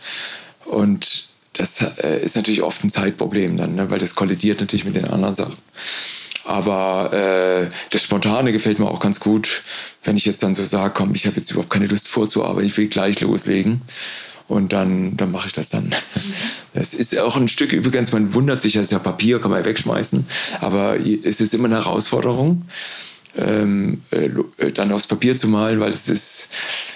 Und 0.67 1.30
das 1.53 1.83
äh, 2.03 2.23
ist 2.23 2.37
natürlich 2.37 2.63
oft 2.63 2.85
ein 2.85 2.91
Zeitproblem 2.91 3.57
dann, 3.57 3.75
ne? 3.75 3.91
weil 3.91 3.99
das 3.99 4.15
kollidiert 4.15 4.61
natürlich 4.61 4.85
mit 4.85 4.97
den 4.97 5.07
anderen 5.07 5.35
Sachen. 5.35 5.57
Aber 6.45 7.13
äh, 7.13 7.69
das 7.91 8.03
Spontane 8.03 8.53
gefällt 8.53 8.79
mir 8.79 8.89
auch 8.89 9.01
ganz 9.01 9.21
gut, 9.21 9.63
wenn 10.03 10.17
ich 10.17 10.25
jetzt 10.25 10.43
dann 10.43 10.55
so 10.55 10.65
sage, 10.65 10.95
komm, 10.97 11.15
ich 11.15 11.27
habe 11.27 11.37
jetzt 11.37 11.51
überhaupt 11.51 11.71
keine 11.71 11.87
Lust 11.87 12.09
vorzuarbeiten, 12.09 12.67
ich 12.67 12.77
will 12.77 12.89
gleich 12.89 13.21
loslegen. 13.21 13.83
Und 14.49 14.73
dann, 14.73 15.17
dann 15.17 15.31
mache 15.31 15.47
ich 15.47 15.53
das 15.53 15.69
dann. 15.69 15.95
Das 16.73 16.95
ist 16.95 17.19
auch 17.19 17.37
ein 17.37 17.49
Stück 17.49 17.73
übrigens, 17.73 18.13
man 18.13 18.33
wundert 18.35 18.61
sich, 18.61 18.75
dass 18.75 18.93
ja 18.93 19.01
Papier 19.01 19.41
kann 19.41 19.51
man 19.51 19.65
wegschmeißen, 19.65 20.27
aber 20.61 20.99
es 21.01 21.41
ist 21.41 21.53
immer 21.53 21.67
eine 21.67 21.85
Herausforderung. 21.85 22.65
Ähm, 23.37 24.03
äh, 24.11 24.31
äh, 24.59 24.73
dann 24.73 24.93
aufs 24.93 25.07
Papier 25.07 25.37
zu 25.37 25.49
malen, 25.49 25.81
weil 25.81 25.91
es 25.91 26.09
ist 26.09 26.49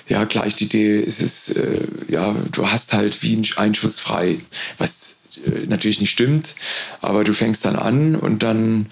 ja 0.09 0.25
gleich 0.25 0.57
die 0.57 0.64
Idee, 0.64 1.03
es 1.03 1.21
ist 1.21 1.57
äh, 1.57 1.81
ja, 2.09 2.35
du 2.53 2.71
hast 2.71 2.93
halt 2.93 3.23
wie 3.23 3.37
ein 3.37 3.47
Einschuss 3.57 4.00
frei, 4.00 4.38
was 4.79 5.17
äh, 5.47 5.67
natürlich 5.67 6.00
nicht 6.00 6.11
stimmt, 6.11 6.55
aber 7.00 7.25
du 7.25 7.33
fängst 7.33 7.64
dann 7.64 7.76
an 7.76 8.17
und 8.17 8.43
dann 8.43 8.87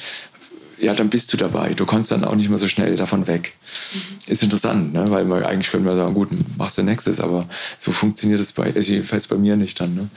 ja, 0.82 0.94
dann 0.94 1.10
bist 1.10 1.32
du 1.32 1.36
dabei. 1.36 1.74
Du 1.74 1.86
kommst 1.86 2.10
dann 2.10 2.24
auch 2.24 2.34
nicht 2.34 2.48
mehr 2.48 2.58
so 2.58 2.66
schnell 2.66 2.96
davon 2.96 3.28
weg. 3.28 3.52
Mhm. 3.94 4.00
Ist 4.26 4.42
interessant, 4.42 4.92
ne? 4.92 5.04
weil 5.10 5.24
man 5.24 5.44
eigentlich 5.44 5.70
könnte 5.70 5.86
man 5.86 5.96
sagen, 5.96 6.12
gut, 6.12 6.30
machst 6.58 6.76
du 6.76 6.82
nächstes, 6.82 7.20
aber 7.20 7.48
so 7.78 7.92
funktioniert 7.92 8.40
es 8.40 8.50
bei, 8.50 8.74
also 8.74 8.92
jedenfalls 8.92 9.28
bei 9.28 9.36
mir 9.36 9.54
nicht 9.54 9.80
dann. 9.80 9.94
Ne? 9.94 10.08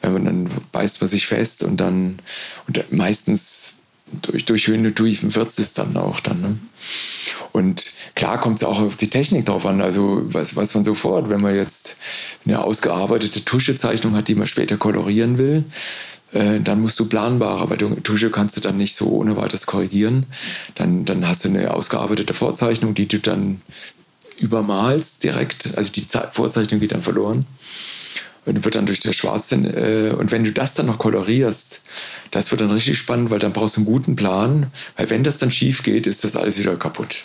Wenn 0.00 0.12
man 0.12 0.24
dann 0.24 0.50
beißt 0.70 1.00
man 1.00 1.08
sich 1.08 1.26
fest 1.26 1.64
und 1.64 1.78
dann 1.78 2.20
und 2.68 2.92
meistens 2.92 3.74
durch, 4.22 4.44
durch 4.44 4.66
Höhen 4.66 4.86
und 4.86 5.34
wird 5.34 5.58
es 5.58 5.74
dann 5.74 5.96
auch 5.96 6.20
dann. 6.20 6.40
Ne? 6.40 6.58
Und 7.52 7.92
klar 8.14 8.40
kommt 8.40 8.58
es 8.58 8.64
auch 8.64 8.80
auf 8.80 8.96
die 8.96 9.08
Technik 9.08 9.46
drauf 9.46 9.66
an. 9.66 9.80
Also 9.80 10.22
was, 10.24 10.56
was 10.56 10.74
man 10.74 10.84
sofort, 10.84 11.30
wenn 11.30 11.40
man 11.40 11.54
jetzt 11.54 11.96
eine 12.44 12.62
ausgearbeitete 12.62 13.44
Tuschezeichnung 13.44 14.14
hat, 14.14 14.28
die 14.28 14.34
man 14.34 14.46
später 14.46 14.76
kolorieren 14.76 15.38
will, 15.38 15.64
äh, 16.32 16.60
dann 16.60 16.80
musst 16.80 16.98
du 16.98 17.06
planbarer, 17.06 17.70
weil 17.70 17.76
du 17.76 17.94
Tusche 17.96 18.30
kannst 18.30 18.56
du 18.56 18.60
dann 18.60 18.76
nicht 18.76 18.96
so 18.96 19.08
ohne 19.08 19.36
weiteres 19.36 19.66
korrigieren. 19.66 20.26
Dann, 20.74 21.04
dann 21.04 21.26
hast 21.26 21.44
du 21.44 21.48
eine 21.48 21.74
ausgearbeitete 21.74 22.34
Vorzeichnung, 22.34 22.94
die 22.94 23.06
du 23.06 23.18
dann 23.18 23.60
übermalst 24.38 25.22
direkt. 25.24 25.76
Also 25.76 25.92
die 25.92 26.06
Vorzeichnung 26.32 26.80
geht 26.80 26.92
dann 26.92 27.02
verloren 27.02 27.46
und 28.44 28.64
wird 28.64 28.74
dann 28.74 28.86
durch 28.86 29.00
das 29.00 29.14
Schwarze. 29.14 29.54
Äh, 29.54 30.14
und 30.14 30.32
wenn 30.32 30.44
du 30.44 30.52
das 30.52 30.74
dann 30.74 30.86
noch 30.86 30.98
kolorierst, 30.98 31.82
das 32.32 32.50
wird 32.50 32.60
dann 32.60 32.70
richtig 32.70 32.98
spannend, 32.98 33.30
weil 33.30 33.38
dann 33.38 33.52
brauchst 33.52 33.76
du 33.76 33.80
einen 33.80 33.86
guten 33.86 34.16
Plan, 34.16 34.66
weil 34.96 35.10
wenn 35.10 35.22
das 35.22 35.36
dann 35.36 35.52
schief 35.52 35.82
geht, 35.82 36.06
ist 36.06 36.24
das 36.24 36.34
alles 36.34 36.58
wieder 36.58 36.74
kaputt. 36.76 37.24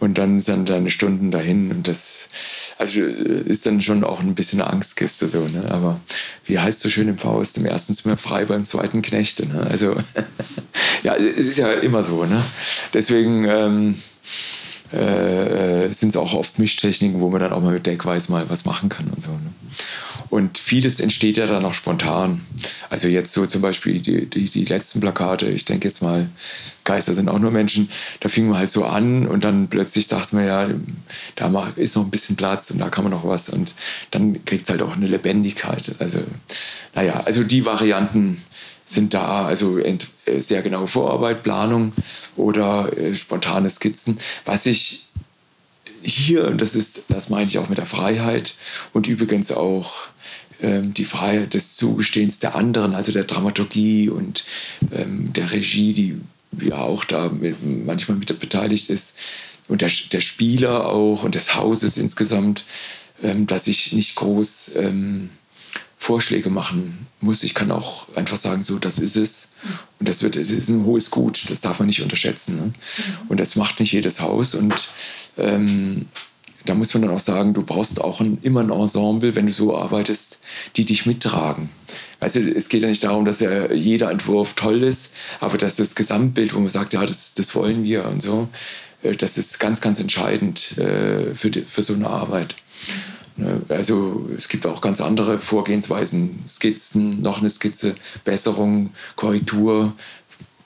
Und 0.00 0.18
dann 0.18 0.40
sind 0.40 0.68
deine 0.68 0.90
Stunden 0.90 1.30
dahin 1.30 1.70
und 1.70 1.86
das 1.86 2.28
also 2.78 3.00
äh, 3.00 3.42
ist 3.46 3.66
dann 3.66 3.80
schon 3.80 4.02
auch 4.04 4.20
ein 4.20 4.34
bisschen 4.34 4.60
eine 4.60 4.70
Angstkiste 4.70 5.28
so. 5.28 5.46
Ne? 5.46 5.70
Aber 5.70 6.00
wie 6.44 6.58
heißt 6.58 6.80
so 6.80 6.88
schön 6.88 7.08
im 7.08 7.18
Faust, 7.18 7.56
im 7.58 7.66
ersten 7.66 7.94
Zimmer 7.94 8.16
frei, 8.16 8.44
beim 8.44 8.64
zweiten 8.64 9.02
Knechte. 9.02 9.46
Ne? 9.46 9.66
Also 9.68 9.96
ja, 11.02 11.14
es 11.14 11.46
ist 11.46 11.58
ja 11.58 11.72
immer 11.72 12.02
so. 12.02 12.24
Ne? 12.24 12.42
Deswegen 12.94 13.44
ähm, 13.44 13.94
äh, 14.92 15.90
sind 15.90 16.10
es 16.10 16.16
auch 16.16 16.34
oft 16.34 16.58
Mischtechniken, 16.58 17.20
wo 17.20 17.28
man 17.30 17.40
dann 17.40 17.52
auch 17.52 17.60
mal 17.60 17.74
mit 17.74 17.86
Deckweiß 17.86 18.28
mal 18.28 18.48
was 18.48 18.64
machen 18.64 18.88
kann 18.88 19.08
und 19.08 19.22
so. 19.22 19.30
Ne? 19.30 19.52
Und 20.30 20.58
vieles 20.58 21.00
entsteht 21.00 21.38
ja 21.38 21.46
dann 21.46 21.64
auch 21.64 21.74
spontan. 21.74 22.42
Also 22.90 23.08
jetzt 23.08 23.32
so 23.32 23.46
zum 23.46 23.62
Beispiel 23.62 24.00
die, 24.00 24.26
die, 24.26 24.50
die 24.50 24.64
letzten 24.64 25.00
Plakate, 25.00 25.46
ich 25.46 25.64
denke 25.64 25.88
jetzt 25.88 26.02
mal, 26.02 26.28
Geister 26.84 27.14
sind 27.14 27.28
auch 27.28 27.38
nur 27.38 27.50
Menschen, 27.50 27.90
da 28.20 28.28
fing 28.28 28.48
man 28.48 28.58
halt 28.58 28.70
so 28.70 28.84
an 28.84 29.26
und 29.26 29.44
dann 29.44 29.68
plötzlich 29.68 30.06
sagt 30.06 30.32
man 30.32 30.46
ja, 30.46 30.68
da 31.36 31.72
ist 31.76 31.96
noch 31.96 32.04
ein 32.04 32.10
bisschen 32.10 32.36
Platz 32.36 32.70
und 32.70 32.78
da 32.78 32.88
kann 32.88 33.04
man 33.04 33.12
noch 33.12 33.26
was 33.26 33.50
und 33.50 33.74
dann 34.10 34.44
kriegt 34.44 34.64
es 34.64 34.70
halt 34.70 34.82
auch 34.82 34.96
eine 34.96 35.06
Lebendigkeit. 35.06 35.94
Also, 35.98 36.20
naja, 36.94 37.22
also 37.24 37.42
die 37.44 37.66
Varianten 37.66 38.42
sind 38.86 39.12
da, 39.12 39.46
also 39.46 39.78
äh, 39.78 39.98
sehr 40.38 40.62
genaue 40.62 40.88
Vorarbeit, 40.88 41.42
Planung 41.42 41.92
oder 42.36 42.90
äh, 42.96 43.14
spontane 43.14 43.68
Skizzen. 43.68 44.18
Was 44.46 44.64
ich 44.64 45.08
hier, 46.02 46.46
und 46.46 46.60
das 46.60 46.74
ist, 46.74 47.04
das 47.08 47.28
meine 47.28 47.46
ich 47.46 47.58
auch 47.58 47.68
mit 47.68 47.78
der 47.78 47.86
Freiheit 47.86 48.54
und 48.92 49.06
übrigens 49.06 49.52
auch 49.52 49.92
die 50.60 51.04
Freiheit 51.04 51.54
des 51.54 51.76
Zugestehens 51.76 52.40
der 52.40 52.56
anderen, 52.56 52.94
also 52.94 53.12
der 53.12 53.22
Dramaturgie 53.22 54.08
und 54.08 54.44
ähm, 54.92 55.32
der 55.32 55.52
Regie, 55.52 55.92
die 55.92 56.20
ja 56.66 56.78
auch 56.78 57.04
da 57.04 57.30
manchmal 57.84 58.18
mit 58.18 58.40
beteiligt 58.40 58.90
ist, 58.90 59.16
und 59.68 59.82
der, 59.82 59.90
der 60.12 60.20
Spieler 60.20 60.86
auch 60.86 61.22
und 61.22 61.34
des 61.34 61.54
Hauses 61.54 61.96
insgesamt, 61.96 62.64
ähm, 63.22 63.46
dass 63.46 63.66
ich 63.66 63.92
nicht 63.92 64.16
groß 64.16 64.72
ähm, 64.76 65.30
Vorschläge 65.98 66.48
machen 66.48 67.06
muss. 67.20 67.42
Ich 67.42 67.54
kann 67.54 67.70
auch 67.70 68.06
einfach 68.14 68.38
sagen, 68.38 68.64
so, 68.64 68.78
das 68.78 68.98
ist 68.98 69.16
es. 69.16 69.48
Und 69.98 70.08
das 70.08 70.22
wird, 70.22 70.36
es 70.36 70.50
ist 70.50 70.68
ein 70.68 70.84
hohes 70.84 71.10
Gut, 71.10 71.50
das 71.50 71.60
darf 71.60 71.80
man 71.80 71.86
nicht 71.86 72.02
unterschätzen. 72.02 72.56
Ne? 72.56 72.72
Und 73.28 73.40
das 73.40 73.56
macht 73.56 73.80
nicht 73.80 73.92
jedes 73.92 74.20
Haus. 74.20 74.54
Und 74.54 74.88
ähm, 75.36 76.06
da 76.64 76.74
muss 76.74 76.92
man 76.94 77.02
dann 77.02 77.12
auch 77.12 77.20
sagen, 77.20 77.54
du 77.54 77.62
brauchst 77.62 78.00
auch 78.00 78.20
ein, 78.20 78.38
immer 78.42 78.60
ein 78.60 78.70
Ensemble, 78.70 79.34
wenn 79.34 79.46
du 79.46 79.52
so 79.52 79.76
arbeitest, 79.76 80.40
die 80.76 80.84
dich 80.84 81.06
mittragen. 81.06 81.70
Weißt 82.20 82.36
du, 82.36 82.40
es 82.40 82.68
geht 82.68 82.82
ja 82.82 82.88
nicht 82.88 83.04
darum, 83.04 83.24
dass 83.24 83.40
ja 83.40 83.72
jeder 83.72 84.10
Entwurf 84.10 84.54
toll 84.54 84.82
ist, 84.82 85.12
aber 85.40 85.56
dass 85.56 85.76
das 85.76 85.94
Gesamtbild, 85.94 86.54
wo 86.54 86.60
man 86.60 86.68
sagt, 86.68 86.92
ja, 86.92 87.06
das, 87.06 87.34
das 87.34 87.54
wollen 87.54 87.84
wir 87.84 88.06
und 88.06 88.22
so, 88.22 88.48
äh, 89.02 89.12
das 89.12 89.38
ist 89.38 89.60
ganz, 89.60 89.80
ganz 89.80 90.00
entscheidend 90.00 90.76
äh, 90.78 91.34
für, 91.34 91.50
die, 91.50 91.62
für 91.62 91.82
so 91.82 91.94
eine 91.94 92.08
Arbeit. 92.08 92.56
Ne, 93.36 93.62
also 93.68 94.28
es 94.36 94.48
gibt 94.48 94.66
auch 94.66 94.80
ganz 94.80 95.00
andere 95.00 95.38
Vorgehensweisen, 95.38 96.44
Skizzen, 96.48 97.22
noch 97.22 97.38
eine 97.38 97.50
Skizze, 97.50 97.94
Besserung, 98.24 98.90
Korrektur, 99.14 99.92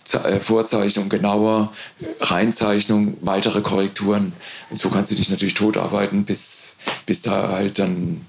Vorzeichnung 0.04 1.08
genauer, 1.08 1.72
Reinzeichnung, 2.20 3.16
weitere 3.20 3.60
Korrekturen. 3.60 4.32
Und 4.70 4.76
so 4.76 4.88
kannst 4.90 5.12
du 5.12 5.16
dich 5.16 5.30
natürlich 5.30 5.54
totarbeiten, 5.54 6.24
bis, 6.24 6.76
bis 7.06 7.22
da 7.22 7.48
halt 7.50 7.78
dann 7.78 8.26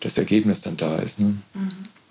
das 0.00 0.18
Ergebnis 0.18 0.62
dann 0.62 0.76
da 0.76 0.96
ist. 0.96 1.20
Ne? 1.20 1.38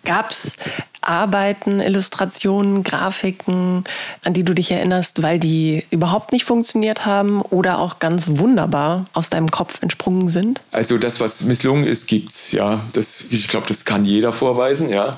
Gab 0.05 0.29
es 0.29 0.57
Arbeiten, 1.01 1.79
Illustrationen, 1.79 2.84
Grafiken, 2.84 3.84
an 4.24 4.34
die 4.34 4.43
du 4.43 4.53
dich 4.53 4.72
erinnerst, 4.72 5.24
weil 5.24 5.39
die 5.39 5.84
überhaupt 5.89 6.31
nicht 6.31 6.45
funktioniert 6.45 7.05
haben 7.05 7.41
oder 7.41 7.79
auch 7.79 8.00
ganz 8.00 8.25
wunderbar 8.27 9.07
aus 9.13 9.29
deinem 9.29 9.50
Kopf 9.50 9.81
entsprungen 9.81 10.29
sind? 10.29 10.62
Also 10.72 10.98
das, 10.98 11.19
was 11.19 11.41
misslungen 11.41 11.86
ist, 11.86 12.07
gibt's, 12.07 12.51
ja. 12.51 12.81
Das, 12.93 13.25
ich 13.31 13.48
glaube, 13.48 13.67
das 13.67 13.86
kann 13.86 14.05
jeder 14.05 14.31
vorweisen, 14.31 14.89
ja. 14.89 15.17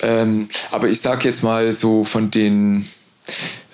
Ähm, 0.00 0.48
aber 0.70 0.88
ich 0.88 1.00
sage 1.00 1.28
jetzt 1.28 1.42
mal 1.42 1.72
so 1.72 2.04
von 2.04 2.30
den 2.30 2.82
äh, 2.82 2.95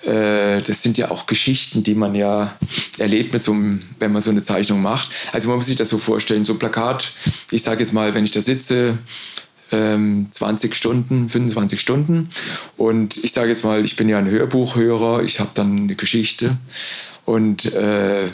das 0.05 0.83
sind 0.83 0.97
ja 0.97 1.11
auch 1.11 1.27
Geschichten, 1.27 1.81
die 1.81 1.95
man 1.95 2.13
ja 2.13 2.57
erlebt, 2.97 3.31
mit 3.31 3.41
so 3.41 3.53
einem, 3.53 3.81
wenn 3.99 4.11
man 4.11 4.21
so 4.21 4.31
eine 4.31 4.43
Zeichnung 4.43 4.81
macht. 4.81 5.09
Also 5.31 5.47
man 5.47 5.55
muss 5.55 5.67
sich 5.67 5.77
das 5.77 5.87
so 5.87 5.97
vorstellen, 5.97 6.43
so 6.43 6.53
ein 6.53 6.59
Plakat, 6.59 7.13
ich 7.51 7.63
sage 7.63 7.79
jetzt 7.79 7.93
mal, 7.93 8.13
wenn 8.13 8.25
ich 8.25 8.31
da 8.31 8.41
sitze, 8.41 8.97
20 9.69 10.71
ähm, 10.71 10.73
Stunden, 10.73 11.29
25 11.29 11.79
Stunden 11.79 12.29
und 12.77 13.23
ich 13.23 13.31
sage 13.31 13.49
jetzt 13.49 13.63
mal, 13.63 13.83
ich 13.83 13.95
bin 13.95 14.09
ja 14.09 14.19
ein 14.19 14.29
Hörbuchhörer, 14.29 15.23
ich 15.23 15.39
habe 15.39 15.49
dann 15.53 15.77
eine 15.77 15.95
Geschichte 15.95 16.57
und 17.25 17.73
äh, 17.73 18.25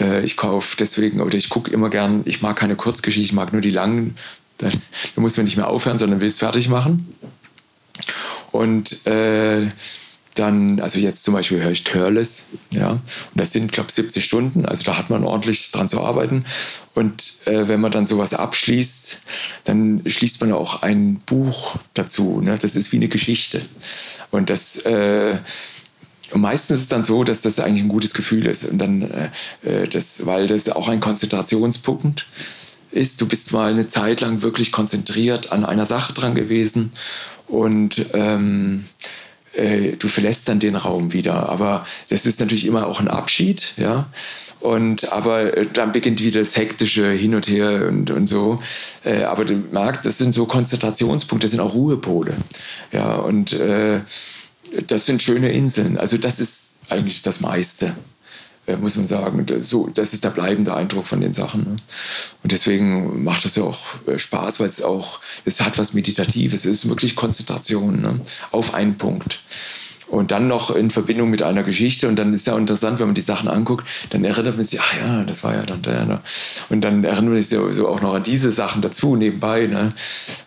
äh, 0.00 0.24
ich 0.24 0.36
kaufe 0.36 0.76
deswegen, 0.78 1.20
oder 1.20 1.36
ich 1.36 1.48
gucke 1.48 1.70
immer 1.70 1.88
gern, 1.88 2.22
ich 2.24 2.42
mag 2.42 2.56
keine 2.56 2.76
Kurzgeschichte, 2.76 3.24
ich 3.24 3.32
mag 3.32 3.52
nur 3.52 3.62
die 3.62 3.70
langen, 3.70 4.16
da, 4.58 4.68
da 5.14 5.20
muss 5.20 5.36
man 5.36 5.44
nicht 5.44 5.56
mehr 5.56 5.68
aufhören, 5.68 5.98
sondern 5.98 6.20
will 6.20 6.28
es 6.28 6.38
fertig 6.38 6.68
machen. 6.68 7.14
Und 8.52 9.06
äh, 9.06 9.68
dann, 10.34 10.80
also 10.80 10.98
jetzt 10.98 11.24
zum 11.24 11.34
Beispiel 11.34 11.62
höre 11.62 11.72
ich 11.72 11.84
Turles, 11.84 12.46
ja, 12.70 12.90
und 12.90 13.00
das 13.34 13.52
sind, 13.52 13.72
glaube 13.72 13.88
ich, 13.88 13.94
70 13.94 14.24
Stunden, 14.24 14.64
also 14.64 14.84
da 14.84 14.96
hat 14.96 15.10
man 15.10 15.24
ordentlich 15.24 15.70
dran 15.72 15.88
zu 15.88 16.00
arbeiten. 16.00 16.44
Und 16.94 17.34
äh, 17.46 17.68
wenn 17.68 17.80
man 17.80 17.90
dann 17.90 18.06
sowas 18.06 18.34
abschließt, 18.34 19.22
dann 19.64 20.02
schließt 20.06 20.40
man 20.40 20.52
auch 20.52 20.82
ein 20.82 21.16
Buch 21.26 21.76
dazu. 21.94 22.40
Ne? 22.40 22.58
Das 22.58 22.76
ist 22.76 22.92
wie 22.92 22.96
eine 22.96 23.08
Geschichte. 23.08 23.62
Und 24.30 24.50
das, 24.50 24.76
äh, 24.78 25.36
und 26.32 26.40
meistens 26.40 26.76
ist 26.76 26.82
es 26.82 26.88
dann 26.88 27.04
so, 27.04 27.24
dass 27.24 27.42
das 27.42 27.58
eigentlich 27.58 27.82
ein 27.82 27.88
gutes 27.88 28.14
Gefühl 28.14 28.46
ist. 28.46 28.64
Und 28.64 28.78
dann, 28.78 29.02
äh, 29.62 29.82
äh 29.82 29.88
das, 29.88 30.26
weil 30.26 30.46
das 30.46 30.68
auch 30.68 30.88
ein 30.88 31.00
Konzentrationspunkt 31.00 32.26
ist. 32.92 33.20
Du 33.20 33.26
bist 33.26 33.52
mal 33.52 33.72
eine 33.72 33.88
Zeit 33.88 34.20
lang 34.20 34.42
wirklich 34.42 34.72
konzentriert 34.72 35.52
an 35.52 35.64
einer 35.64 35.86
Sache 35.86 36.12
dran 36.12 36.34
gewesen 36.34 36.92
und 37.46 38.06
ähm, 38.14 38.86
äh, 39.54 39.92
du 39.92 40.08
verlässt 40.08 40.48
dann 40.48 40.60
den 40.60 40.76
Raum 40.76 41.12
wieder. 41.12 41.48
Aber 41.48 41.86
das 42.08 42.26
ist 42.26 42.40
natürlich 42.40 42.66
immer 42.66 42.86
auch 42.86 43.00
ein 43.00 43.08
Abschied, 43.08 43.74
ja. 43.76 44.06
Und 44.60 45.10
aber 45.10 45.56
äh, 45.56 45.66
dann 45.72 45.92
beginnt 45.92 46.20
wieder 46.20 46.40
das 46.40 46.56
hektische 46.56 47.10
Hin 47.10 47.34
und 47.34 47.48
Her 47.48 47.86
und, 47.88 48.10
und 48.10 48.28
so. 48.28 48.62
Äh, 49.04 49.22
aber 49.22 49.44
du 49.44 49.54
merkst, 49.54 50.04
das 50.04 50.18
sind 50.18 50.34
so 50.34 50.44
Konzentrationspunkte, 50.44 51.46
das 51.46 51.52
sind 51.52 51.60
auch 51.60 51.74
Ruhepole. 51.74 52.34
Ja, 52.92 53.16
und 53.16 53.52
äh, 53.54 54.00
das 54.86 55.06
sind 55.06 55.22
schöne 55.22 55.50
Inseln. 55.50 55.98
Also 55.98 56.18
das 56.18 56.40
ist 56.40 56.74
eigentlich 56.88 57.22
das 57.22 57.40
meiste. 57.40 57.94
Äh, 58.70 58.76
muss 58.76 58.96
man 58.96 59.06
sagen. 59.06 59.46
So, 59.60 59.88
das 59.92 60.12
ist 60.12 60.24
der 60.24 60.30
bleibende 60.30 60.74
Eindruck 60.74 61.06
von 61.06 61.20
den 61.20 61.32
Sachen. 61.32 61.64
Ne? 61.64 61.76
Und 62.42 62.52
deswegen 62.52 63.24
macht 63.24 63.44
das 63.44 63.56
ja 63.56 63.64
auch 63.64 63.80
äh, 64.06 64.18
Spaß, 64.18 64.60
weil 64.60 64.68
es 64.68 64.82
auch, 64.82 65.20
es 65.44 65.60
hat 65.60 65.78
was 65.78 65.94
Meditatives, 65.94 66.64
es 66.64 66.84
ist 66.84 66.88
wirklich 66.88 67.16
Konzentration 67.16 68.00
ne? 68.00 68.20
auf 68.50 68.74
einen 68.74 68.96
Punkt. 68.96 69.40
Und 70.06 70.32
dann 70.32 70.48
noch 70.48 70.74
in 70.74 70.90
Verbindung 70.90 71.30
mit 71.30 71.40
einer 71.42 71.62
Geschichte. 71.62 72.08
Und 72.08 72.16
dann 72.16 72.34
ist 72.34 72.46
ja 72.48 72.58
interessant, 72.58 72.98
wenn 72.98 73.06
man 73.06 73.14
die 73.14 73.20
Sachen 73.20 73.48
anguckt, 73.48 73.86
dann 74.10 74.24
erinnert 74.24 74.56
man 74.56 74.64
sich, 74.64 74.80
ach 74.80 74.96
ja, 74.96 75.22
das 75.22 75.44
war 75.44 75.54
ja 75.54 75.62
dann 75.62 75.82
der. 75.82 76.04
Ne? 76.04 76.20
Und 76.68 76.80
dann 76.80 77.04
erinnert 77.04 77.32
man 77.32 77.40
sich 77.42 77.56
so 77.70 77.88
auch 77.88 78.00
noch 78.00 78.14
an 78.14 78.24
diese 78.24 78.50
Sachen 78.50 78.82
dazu 78.82 79.14
nebenbei. 79.14 79.66
Ne? 79.66 79.92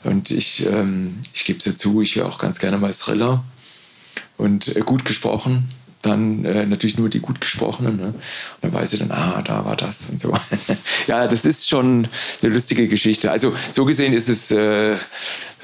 Und 0.03 0.31
ich, 0.31 0.65
ähm, 0.65 1.19
ich 1.33 1.45
gebe 1.45 1.59
es 1.59 1.65
ja 1.65 1.77
zu, 1.77 2.01
ich 2.01 2.17
höre 2.17 2.25
auch 2.25 2.39
ganz 2.39 2.59
gerne 2.59 2.77
mal 2.77 2.93
Thriller. 2.93 3.43
Und 4.35 4.75
äh, 4.75 4.81
gut 4.81 5.05
gesprochen, 5.05 5.69
dann 6.03 6.45
äh, 6.45 6.65
natürlich 6.65 6.97
nur 6.97 7.09
die 7.09 7.19
gut 7.19 7.41
gesprochenen. 7.41 7.97
Ne? 7.97 8.05
Und 8.07 8.15
dann 8.61 8.73
weiß 8.73 8.93
ich 8.93 8.99
dann, 8.99 9.11
ah, 9.11 9.41
da 9.43 9.65
war 9.65 9.75
das 9.75 10.09
und 10.09 10.19
so. 10.19 10.33
ja, 11.07 11.27
das 11.27 11.45
ist 11.45 11.67
schon 11.67 12.07
eine 12.41 12.53
lustige 12.53 12.87
Geschichte. 12.87 13.31
Also 13.31 13.55
so 13.71 13.85
gesehen 13.85 14.13
ist 14.13 14.29
es, 14.29 14.51
äh, 14.51 14.93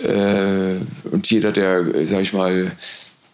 äh, 0.04 0.80
und 1.12 1.30
jeder, 1.30 1.52
der, 1.52 2.06
sag 2.06 2.22
ich 2.22 2.34
mal, 2.34 2.72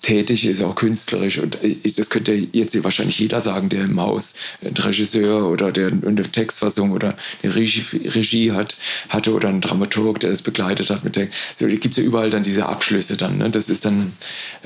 tätig 0.05 0.45
ist, 0.45 0.61
auch 0.61 0.75
künstlerisch. 0.75 1.39
Und 1.39 1.57
das 1.83 2.09
könnte 2.11 2.33
jetzt 2.51 2.83
wahrscheinlich 2.83 3.17
jeder 3.17 3.41
sagen, 3.41 3.69
der 3.69 3.85
im 3.85 3.99
Haus 3.99 4.35
ein 4.63 4.77
Regisseur 4.77 5.49
oder 5.49 5.71
der 5.71 5.87
eine 5.87 6.21
Textfassung 6.23 6.91
oder 6.91 7.15
eine 7.41 7.55
Regie, 7.55 7.83
Regie 8.09 8.51
hat, 8.51 8.77
hatte 9.09 9.33
oder 9.33 9.49
einen 9.49 9.61
Dramaturg, 9.61 10.19
der 10.19 10.29
das 10.29 10.43
begleitet 10.43 10.91
hat 10.91 11.03
mit 11.03 11.15
der. 11.15 11.27
So, 11.55 11.65
gibt 11.65 11.85
es 11.85 11.97
ja 11.97 12.03
überall 12.03 12.29
dann 12.29 12.43
diese 12.43 12.67
Abschlüsse 12.67 13.17
dann. 13.17 13.39
Ne? 13.39 13.49
Das 13.49 13.67
ist 13.67 13.83
dann, 13.83 14.13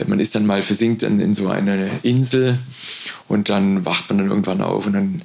man 0.08 0.19
ist 0.19 0.36
dann 0.36 0.46
mal 0.46 0.62
versinkt 0.62 1.03
in, 1.03 1.22
in 1.22 1.34
so 1.34 1.48
eine 1.48 1.89
Insel 2.03 2.60
und 3.29 3.48
dann 3.48 3.86
wacht 3.86 4.10
man 4.10 4.17
dann 4.17 4.27
irgendwann 4.27 4.60
auf 4.60 4.88
und 4.88 4.93
dann 4.93 5.22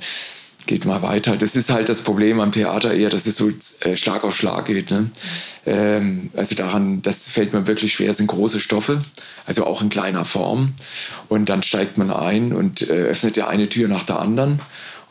geht 0.66 0.84
mal 0.84 1.02
weiter. 1.02 1.36
Das 1.36 1.56
ist 1.56 1.70
halt 1.70 1.88
das 1.88 2.00
Problem 2.00 2.40
am 2.40 2.52
Theater 2.52 2.94
eher, 2.94 3.10
dass 3.10 3.26
es 3.26 3.36
so 3.36 3.50
äh, 3.80 3.96
Schlag 3.96 4.24
auf 4.24 4.36
Schlag 4.36 4.66
geht. 4.66 4.90
Ne? 4.90 5.10
Ähm, 5.66 6.30
also 6.36 6.54
daran, 6.54 7.02
das 7.02 7.28
fällt 7.28 7.52
mir 7.52 7.66
wirklich 7.66 7.92
schwer, 7.92 8.12
sind 8.14 8.26
große 8.26 8.60
Stoffe, 8.60 9.02
also 9.46 9.66
auch 9.66 9.82
in 9.82 9.90
kleiner 9.90 10.24
Form. 10.24 10.74
Und 11.28 11.48
dann 11.48 11.62
steigt 11.62 11.98
man 11.98 12.10
ein 12.10 12.52
und 12.52 12.82
äh, 12.82 12.92
öffnet 12.92 13.36
ja 13.36 13.48
eine 13.48 13.68
Tür 13.68 13.88
nach 13.88 14.04
der 14.04 14.18
anderen. 14.18 14.60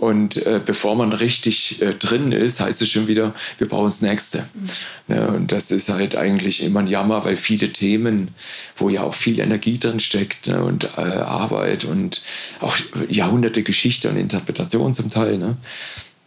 Und 0.03 0.36
äh, 0.45 0.60
bevor 0.63 0.98
man 0.98 1.13
richtig 1.13 1.81
äh, 1.81 1.93
drin 1.93 2.33
ist, 2.33 2.60
heißt 2.60 2.81
es 2.81 2.89
schon 2.89 3.07
wieder, 3.07 3.33
wir 3.57 3.69
brauchen 3.69 3.86
das 3.86 4.01
Nächste. 4.01 4.39
Mhm. 4.53 5.15
Ja, 5.15 5.25
und 5.27 5.53
das 5.53 5.72
ist 5.72 5.88
halt 5.88 6.17
eigentlich 6.17 6.62
immer 6.62 6.81
ein 6.81 6.88
Jammer, 6.88 7.24
weil 7.24 7.38
viele 7.38 7.72
Themen, 7.72 8.36
wo 8.75 8.89
ja 8.89 9.03
auch 9.03 9.13
viel 9.13 9.39
Energie 9.39 9.79
drin 9.79 10.01
steckt 10.01 10.48
ne, 10.48 10.62
und 10.62 10.89
äh, 10.98 11.01
Arbeit 11.01 11.86
und 11.86 12.22
auch 12.60 12.75
Jahrhunderte 13.07 13.63
Geschichte 13.63 14.10
und 14.10 14.17
Interpretation 14.17 14.93
zum 14.93 15.10
Teil, 15.10 15.38
ne, 15.38 15.55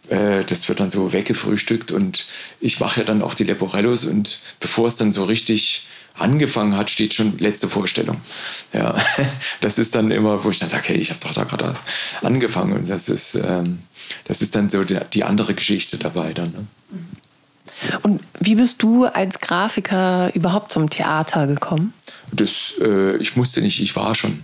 äh, 0.09 0.43
das 0.43 0.67
wird 0.67 0.79
dann 0.79 0.89
so 0.89 1.13
weggefrühstückt. 1.13 1.91
Und 1.91 2.25
ich 2.59 2.79
mache 2.79 3.01
ja 3.01 3.05
dann 3.05 3.21
auch 3.21 3.35
die 3.35 3.43
Leporellos 3.43 4.05
und 4.05 4.39
bevor 4.59 4.87
es 4.87 4.95
dann 4.95 5.13
so 5.13 5.25
richtig 5.25 5.85
angefangen 6.19 6.75
hat, 6.75 6.89
steht 6.89 7.13
schon 7.13 7.37
letzte 7.37 7.67
Vorstellung. 7.67 8.17
Ja, 8.73 8.95
das 9.61 9.79
ist 9.79 9.95
dann 9.95 10.11
immer, 10.11 10.43
wo 10.43 10.49
ich 10.49 10.59
dann 10.59 10.69
sage, 10.69 10.89
hey, 10.89 10.97
ich 10.97 11.09
habe 11.09 11.19
doch 11.21 11.33
da 11.33 11.43
gerade 11.43 11.73
angefangen. 12.21 12.73
Und 12.73 12.89
das 12.89 13.09
ist, 13.09 13.35
ähm, 13.35 13.79
das 14.25 14.41
ist 14.41 14.55
dann 14.55 14.69
so 14.69 14.83
die, 14.83 14.99
die 15.13 15.23
andere 15.23 15.53
Geschichte 15.53 15.97
dabei 15.97 16.33
dann. 16.33 16.51
Ne? 16.51 16.67
Und 18.01 18.21
wie 18.39 18.55
bist 18.55 18.81
du 18.81 19.05
als 19.05 19.39
Grafiker 19.39 20.33
überhaupt 20.33 20.71
zum 20.71 20.89
Theater 20.89 21.45
gekommen? 21.47 21.93
Das, 22.31 22.73
äh, 22.81 23.17
ich 23.17 23.35
musste 23.35 23.61
nicht, 23.61 23.81
ich 23.81 23.95
war 23.95 24.15
schon. 24.15 24.43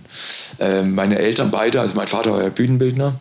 Äh, 0.58 0.82
meine 0.82 1.18
Eltern 1.18 1.50
beide, 1.50 1.80
also 1.80 1.94
mein 1.94 2.06
Vater 2.06 2.32
war 2.32 2.42
ja 2.42 2.48
Bühnenbildner 2.48 3.18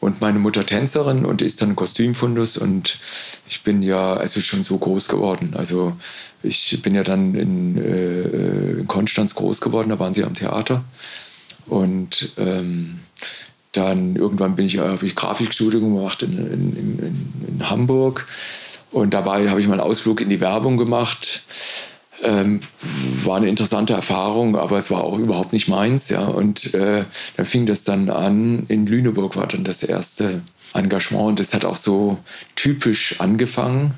und 0.00 0.20
meine 0.20 0.38
Mutter 0.38 0.66
Tänzerin 0.66 1.24
und 1.24 1.42
ist 1.42 1.62
dann 1.62 1.76
Kostümfundus 1.76 2.58
und 2.58 2.98
ich 3.48 3.62
bin 3.62 3.82
ja 3.82 4.14
also 4.14 4.40
schon 4.40 4.64
so 4.64 4.78
groß 4.78 5.08
geworden. 5.08 5.54
Also 5.56 5.96
ich 6.42 6.80
bin 6.82 6.94
ja 6.94 7.02
dann 7.02 7.34
in, 7.34 7.78
äh, 7.78 8.80
in 8.80 8.86
Konstanz 8.86 9.34
groß 9.34 9.60
geworden, 9.60 9.88
da 9.88 9.98
waren 9.98 10.14
sie 10.14 10.24
am 10.24 10.34
Theater. 10.34 10.84
Und 11.66 12.32
ähm, 12.36 13.00
dann 13.72 14.16
irgendwann 14.16 14.56
bin 14.56 14.66
ich, 14.66 14.78
habe 14.78 15.06
ich 15.06 15.16
Grafikstudium 15.16 15.96
gemacht 15.96 16.22
in, 16.22 16.36
in, 16.36 16.76
in, 16.76 17.44
in 17.48 17.70
Hamburg. 17.70 18.26
Und 18.90 19.14
dabei 19.14 19.50
habe 19.50 19.60
ich 19.60 19.66
mal 19.66 19.80
einen 19.80 19.88
Ausflug 19.88 20.20
in 20.20 20.28
die 20.28 20.40
Werbung 20.40 20.76
gemacht. 20.76 21.42
Ähm, 22.24 22.60
war 23.22 23.36
eine 23.36 23.48
interessante 23.48 23.92
Erfahrung, 23.92 24.56
aber 24.56 24.78
es 24.78 24.90
war 24.90 25.04
auch 25.04 25.18
überhaupt 25.18 25.52
nicht 25.52 25.68
meins. 25.68 26.08
Ja. 26.08 26.24
Und 26.24 26.74
äh, 26.74 27.04
dann 27.36 27.46
fing 27.46 27.66
das 27.66 27.84
dann 27.84 28.10
an, 28.10 28.64
in 28.68 28.86
Lüneburg 28.86 29.36
war 29.36 29.46
dann 29.46 29.64
das 29.64 29.82
erste 29.82 30.42
Engagement 30.74 31.28
und 31.28 31.40
das 31.40 31.54
hat 31.54 31.64
auch 31.64 31.76
so 31.76 32.18
typisch 32.56 33.20
angefangen. 33.20 33.94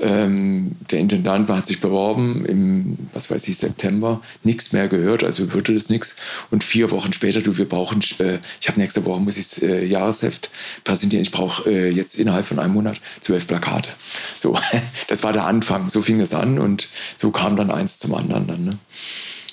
Ähm, 0.00 0.72
der 0.90 0.98
Intendant 0.98 1.48
hat 1.48 1.66
sich 1.66 1.80
beworben 1.80 2.44
im, 2.46 2.98
was 3.12 3.30
weiß 3.30 3.48
ich, 3.48 3.58
September, 3.58 4.22
nichts 4.42 4.72
mehr 4.72 4.88
gehört, 4.88 5.24
also 5.24 5.52
würde 5.52 5.74
das 5.74 5.90
nichts. 5.90 6.16
Und 6.50 6.64
vier 6.64 6.90
Wochen 6.90 7.12
später, 7.12 7.40
du, 7.40 7.58
wir 7.58 7.68
brauchen, 7.68 8.00
äh, 8.18 8.38
ich 8.60 8.68
habe 8.68 8.80
nächste 8.80 9.04
Woche, 9.04 9.20
muss 9.20 9.36
ich 9.36 9.48
das 9.50 9.62
äh, 9.62 9.84
Jahresheft 9.84 10.50
präsentieren, 10.84 11.22
ich 11.22 11.30
brauche 11.30 11.70
äh, 11.70 11.90
jetzt 11.90 12.18
innerhalb 12.18 12.46
von 12.46 12.58
einem 12.58 12.74
Monat 12.74 13.00
zwölf 13.20 13.46
Plakate. 13.46 13.90
So, 14.38 14.58
das 15.08 15.22
war 15.22 15.32
der 15.32 15.46
Anfang, 15.46 15.90
so 15.90 16.02
fing 16.02 16.20
es 16.20 16.34
an 16.34 16.58
und 16.58 16.88
so 17.16 17.30
kam 17.30 17.56
dann 17.56 17.70
eins 17.70 17.98
zum 17.98 18.14
anderen 18.14 18.46
dann. 18.46 18.64
Ne? 18.64 18.78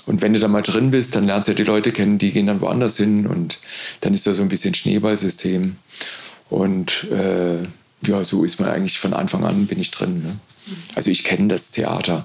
Und 0.05 0.21
wenn 0.21 0.33
du 0.33 0.39
da 0.39 0.47
mal 0.47 0.61
drin 0.61 0.91
bist, 0.91 1.15
dann 1.15 1.25
lernst 1.25 1.49
du 1.49 1.51
ja 1.51 1.57
die 1.57 1.63
Leute 1.63 1.91
kennen, 1.91 2.17
die 2.17 2.31
gehen 2.31 2.47
dann 2.47 2.61
woanders 2.61 2.95
hin 2.95 3.27
und 3.27 3.59
dann 4.01 4.13
ist 4.13 4.25
da 4.25 4.33
so 4.33 4.41
ein 4.41 4.47
bisschen 4.47 4.73
Schneeballsystem. 4.73 5.75
Und 6.49 7.03
äh, 7.11 7.67
ja, 8.07 8.23
so 8.23 8.43
ist 8.43 8.59
man 8.59 8.69
eigentlich 8.69 8.99
von 8.99 9.13
Anfang 9.13 9.43
an, 9.43 9.67
bin 9.67 9.79
ich 9.79 9.91
drin. 9.91 10.23
Ne? 10.23 10.35
Also 10.95 11.11
ich 11.11 11.23
kenne 11.23 11.47
das 11.47 11.71
Theater. 11.71 12.23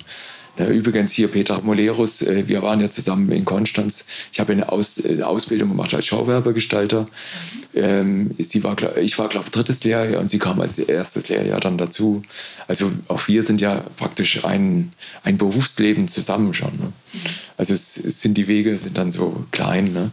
Übrigens 0.58 1.12
hier 1.12 1.28
Peter 1.28 1.62
Molerus, 1.62 2.20
äh, 2.20 2.46
wir 2.46 2.60
waren 2.60 2.78
ja 2.78 2.90
zusammen 2.90 3.32
in 3.32 3.46
Konstanz. 3.46 4.04
Ich 4.32 4.38
habe 4.38 4.52
eine, 4.52 4.70
Aus, 4.70 5.02
eine 5.02 5.26
Ausbildung 5.26 5.70
gemacht 5.70 5.94
als 5.94 6.04
Schauwerbergestalter. 6.06 7.08
Ähm, 7.74 8.32
sie 8.38 8.62
war, 8.62 8.76
ich 8.98 9.18
war, 9.18 9.28
glaube 9.28 9.46
ich, 9.46 9.52
drittes 9.52 9.82
Lehrjahr 9.84 10.20
und 10.20 10.28
sie 10.28 10.38
kam 10.38 10.60
als 10.60 10.78
erstes 10.78 11.30
Lehrjahr 11.30 11.58
dann 11.58 11.78
dazu. 11.78 12.22
Also 12.68 12.92
auch 13.08 13.28
wir 13.28 13.42
sind 13.44 13.62
ja 13.62 13.82
praktisch 13.96 14.44
ein, 14.44 14.92
ein 15.22 15.38
Berufsleben 15.38 16.08
zusammen 16.08 16.52
schon. 16.52 16.76
Ne? 16.76 16.92
Also 17.56 17.72
es, 17.72 17.96
es, 17.96 18.20
sind 18.20 18.34
die 18.34 18.46
Wege 18.46 18.76
sind 18.76 18.98
dann 18.98 19.10
so 19.10 19.46
klein. 19.52 19.94
Ne? 19.94 20.10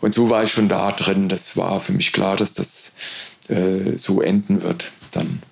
Und 0.00 0.14
so 0.14 0.30
war 0.30 0.42
ich 0.44 0.52
schon 0.52 0.70
da 0.70 0.90
drin. 0.90 1.28
Das 1.28 1.58
war 1.58 1.80
für 1.80 1.92
mich 1.92 2.14
klar, 2.14 2.36
dass 2.36 2.54
das 2.54 2.92
äh, 3.48 3.96
so 3.96 4.20
enden 4.20 4.62
wird 4.62 4.90
dann. 5.12 5.42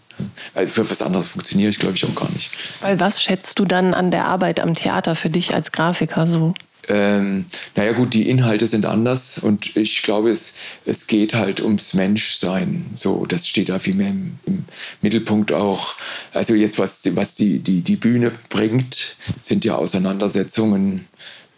Weil 0.54 0.68
für 0.68 0.88
was 0.88 1.02
anderes 1.02 1.26
funktioniere 1.26 1.70
ich, 1.70 1.78
glaube 1.78 1.96
ich, 1.96 2.04
auch 2.04 2.14
gar 2.14 2.30
nicht. 2.30 2.50
Weil 2.80 3.00
was 3.00 3.22
schätzt 3.22 3.59
du 3.59 3.64
dann 3.64 3.94
an 3.94 4.11
der 4.11 4.26
Arbeit 4.26 4.61
am 4.61 4.74
Theater 4.74 5.16
für 5.16 5.30
dich 5.30 5.54
als 5.54 5.72
Grafiker 5.72 6.26
so? 6.26 6.54
Ähm, 6.88 7.46
naja 7.76 7.92
gut, 7.92 8.12
die 8.14 8.28
Inhalte 8.28 8.66
sind 8.66 8.85
anders 8.85 9.38
und 9.38 9.74
ich 9.76 10.02
glaube, 10.02 10.30
es, 10.30 10.52
es 10.85 11.07
geht 11.07 11.35
halt 11.35 11.62
ums 11.62 11.94
Menschsein. 11.94 12.87
So, 12.94 13.24
das 13.26 13.48
steht 13.48 13.70
da 13.70 13.78
viel 13.78 13.94
mehr 13.94 14.11
im, 14.11 14.38
im 14.44 14.64
Mittelpunkt 15.00 15.52
auch. 15.52 15.94
Also 16.33 16.54
jetzt, 16.54 16.78
was, 16.78 17.00
was 17.16 17.37
die, 17.37 17.61
die, 17.61 17.80
die 17.80 17.96
Bühne 17.96 18.33
bringt, 18.50 19.16
sind 19.40 19.64
ja 19.64 19.76
Auseinandersetzungen 19.76 21.07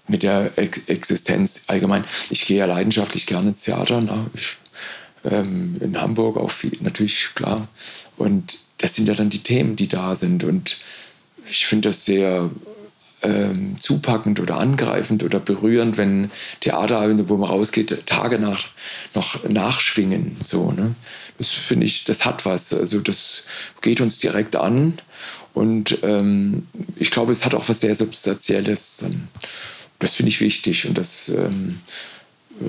mit 0.08 0.22
der 0.22 0.52
Existenz 0.86 1.62
allgemein. 1.66 2.04
Ich 2.30 2.46
gehe 2.46 2.58
ja 2.58 2.66
leidenschaftlich 2.66 3.26
gerne 3.26 3.48
ins 3.48 3.62
Theater. 3.62 4.00
Na, 4.00 4.26
ich 4.34 4.56
ähm, 5.30 5.76
in 5.80 6.00
Hamburg 6.00 6.36
auch 6.36 6.50
viel, 6.50 6.76
natürlich 6.80 7.30
klar. 7.34 7.68
Und 8.16 8.58
das 8.78 8.94
sind 8.94 9.08
ja 9.08 9.14
dann 9.14 9.30
die 9.30 9.42
Themen, 9.42 9.76
die 9.76 9.88
da 9.88 10.14
sind. 10.14 10.44
Und 10.44 10.76
ich 11.48 11.66
finde 11.66 11.90
das 11.90 12.04
sehr 12.04 12.50
ähm, 13.22 13.76
zupackend 13.80 14.40
oder 14.40 14.58
angreifend 14.58 15.22
oder 15.22 15.40
berührend, 15.40 15.96
wenn 15.96 16.30
Theaterabende, 16.60 17.28
wo 17.28 17.36
man 17.36 17.50
rausgeht, 17.50 18.06
Tage 18.06 18.38
nach, 18.38 18.66
noch 19.14 19.48
nachschwingen. 19.48 20.36
So, 20.42 20.72
ne? 20.72 20.94
Das 21.38 21.48
finde 21.48 21.86
ich, 21.86 22.04
das 22.04 22.24
hat 22.24 22.46
was. 22.46 22.72
Also 22.72 23.00
das 23.00 23.44
geht 23.82 24.00
uns 24.00 24.18
direkt 24.18 24.56
an. 24.56 24.98
Und 25.54 25.98
ähm, 26.02 26.66
ich 26.96 27.10
glaube, 27.10 27.32
es 27.32 27.44
hat 27.44 27.54
auch 27.54 27.68
was 27.68 27.80
sehr 27.80 27.94
Substanzielles. 27.94 29.04
Das 29.98 30.14
finde 30.14 30.28
ich 30.28 30.40
wichtig 30.40 30.86
und 30.86 30.98
das 30.98 31.30
ähm, 31.30 31.80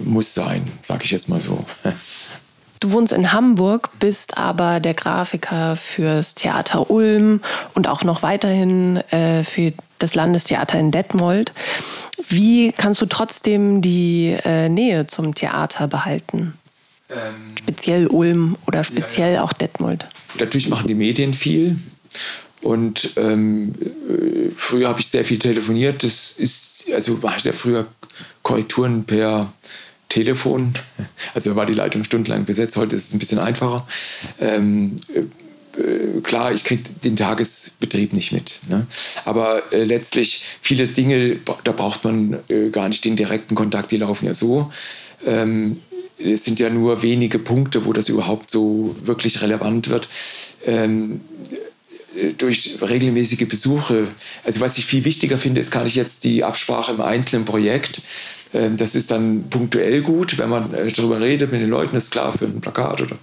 muss 0.06 0.34
sein, 0.34 0.72
sage 0.82 1.04
ich 1.04 1.12
jetzt 1.12 1.28
mal 1.28 1.41
so. 1.41 1.65
Du 2.80 2.92
wohnst 2.92 3.13
in 3.13 3.34
Hamburg, 3.34 3.90
bist 4.00 4.38
aber 4.38 4.80
der 4.80 4.94
Grafiker 4.94 5.76
fürs 5.76 6.36
Theater 6.36 6.92
Ulm 6.92 7.42
und 7.74 7.88
auch 7.88 8.04
noch 8.04 8.22
weiterhin 8.22 8.98
äh, 9.12 9.44
für 9.44 9.74
das 10.00 10.13
Landestheater 10.13 10.80
in 10.80 10.92
Detmold. 10.92 11.54
Wie 12.28 12.72
kannst 12.72 13.02
du 13.02 13.06
trotzdem 13.06 13.82
die 13.82 14.38
äh, 14.44 14.70
Nähe 14.70 15.08
zum 15.08 15.34
Theater 15.34 15.88
behalten? 15.88 16.54
Ähm, 17.10 17.56
speziell 17.58 18.08
Ulm 18.08 18.58
oder 18.68 18.84
speziell 18.84 19.30
ja, 19.30 19.36
ja. 19.36 19.44
auch 19.44 19.54
Detmold? 19.54 20.08
Natürlich 20.40 20.70
machen 20.70 20.88
die 20.88 20.96
Medien 20.96 21.34
viel. 21.34 21.78
Und 22.62 23.12
ähm, 23.16 23.74
äh, 23.80 24.50
früher 24.56 24.90
habe 24.90 25.00
ich 25.00 25.08
sehr 25.08 25.24
viel 25.24 25.40
telefoniert. 25.40 26.04
Das 26.04 26.34
ist, 26.34 26.92
also 26.94 27.18
man 27.22 27.36
hat 27.36 27.44
ja 27.44 27.54
früher 27.54 27.88
Korrekturen 28.44 29.06
per 29.06 29.54
Telefon. 30.10 30.74
Also 31.34 31.56
war 31.56 31.65
die 31.65 31.74
Leitung 31.74 32.04
stundenlang 32.04 32.46
besetzt. 32.46 32.78
Heute 32.78 32.96
ist 32.96 33.08
es 33.08 33.13
ein 33.13 33.20
bisschen 33.20 33.39
einfacher. 33.39 33.88
Ähm, 34.39 34.96
äh, 35.78 36.22
klar, 36.22 36.54
ich 36.54 36.63
kriege 36.63 36.84
den 37.04 37.15
Tagesbetrieb 37.15 38.13
nicht 38.13 38.32
mit. 38.32 38.60
Ne? 38.67 38.88
Aber 39.26 39.72
äh, 39.72 39.84
letztlich 39.84 40.43
viele 40.62 40.88
Dinge, 40.88 41.38
da 41.63 41.72
braucht 41.72 42.04
man 42.04 42.39
äh, 42.48 42.70
gar 42.70 42.89
nicht 42.89 43.06
den 43.06 43.15
direkten 43.15 43.56
Kontakt, 43.56 43.91
die 43.91 43.98
laufen 43.98 44.26
ja 44.26 44.34
so. 44.34 44.72
Ähm, 45.26 45.82
es 46.17 46.46
sind 46.46 46.60
ja 46.60 46.70
nur 46.70 47.04
wenige 47.04 47.38
Punkte, 47.38 47.86
wo 47.86 47.93
das 47.93 48.10
überhaupt 48.10 48.50
so 48.50 48.96
wirklich 49.04 49.41
relevant 49.41 49.89
wird. 49.89 50.10
Ähm, 50.65 51.22
durch 52.38 52.78
regelmäßige 52.82 53.48
Besuche. 53.48 54.08
Also 54.43 54.60
was 54.60 54.78
ich 54.78 54.86
viel 54.86 55.06
wichtiger 55.06 55.38
finde, 55.38 55.62
ist 55.62 55.70
gar 55.72 55.84
nicht 55.84 55.96
jetzt 55.96 56.24
die 56.24 56.43
Absprache 56.43 56.93
im 56.93 57.02
einzelnen 57.02 57.46
Projekt, 57.46 58.02
das 58.52 58.96
ist 58.96 59.12
dann 59.12 59.50
punktuell 59.50 60.02
gut, 60.02 60.38
wenn 60.38 60.50
man 60.50 60.74
äh, 60.74 60.92
darüber 60.92 61.20
redet 61.20 61.52
mit 61.52 61.62
den 61.62 61.70
Leuten, 61.70 61.96
ist 61.96 62.12
klar 62.12 62.32
für 62.32 62.46
ein 62.46 62.62
Plakat 62.62 63.02
oder 63.02 63.18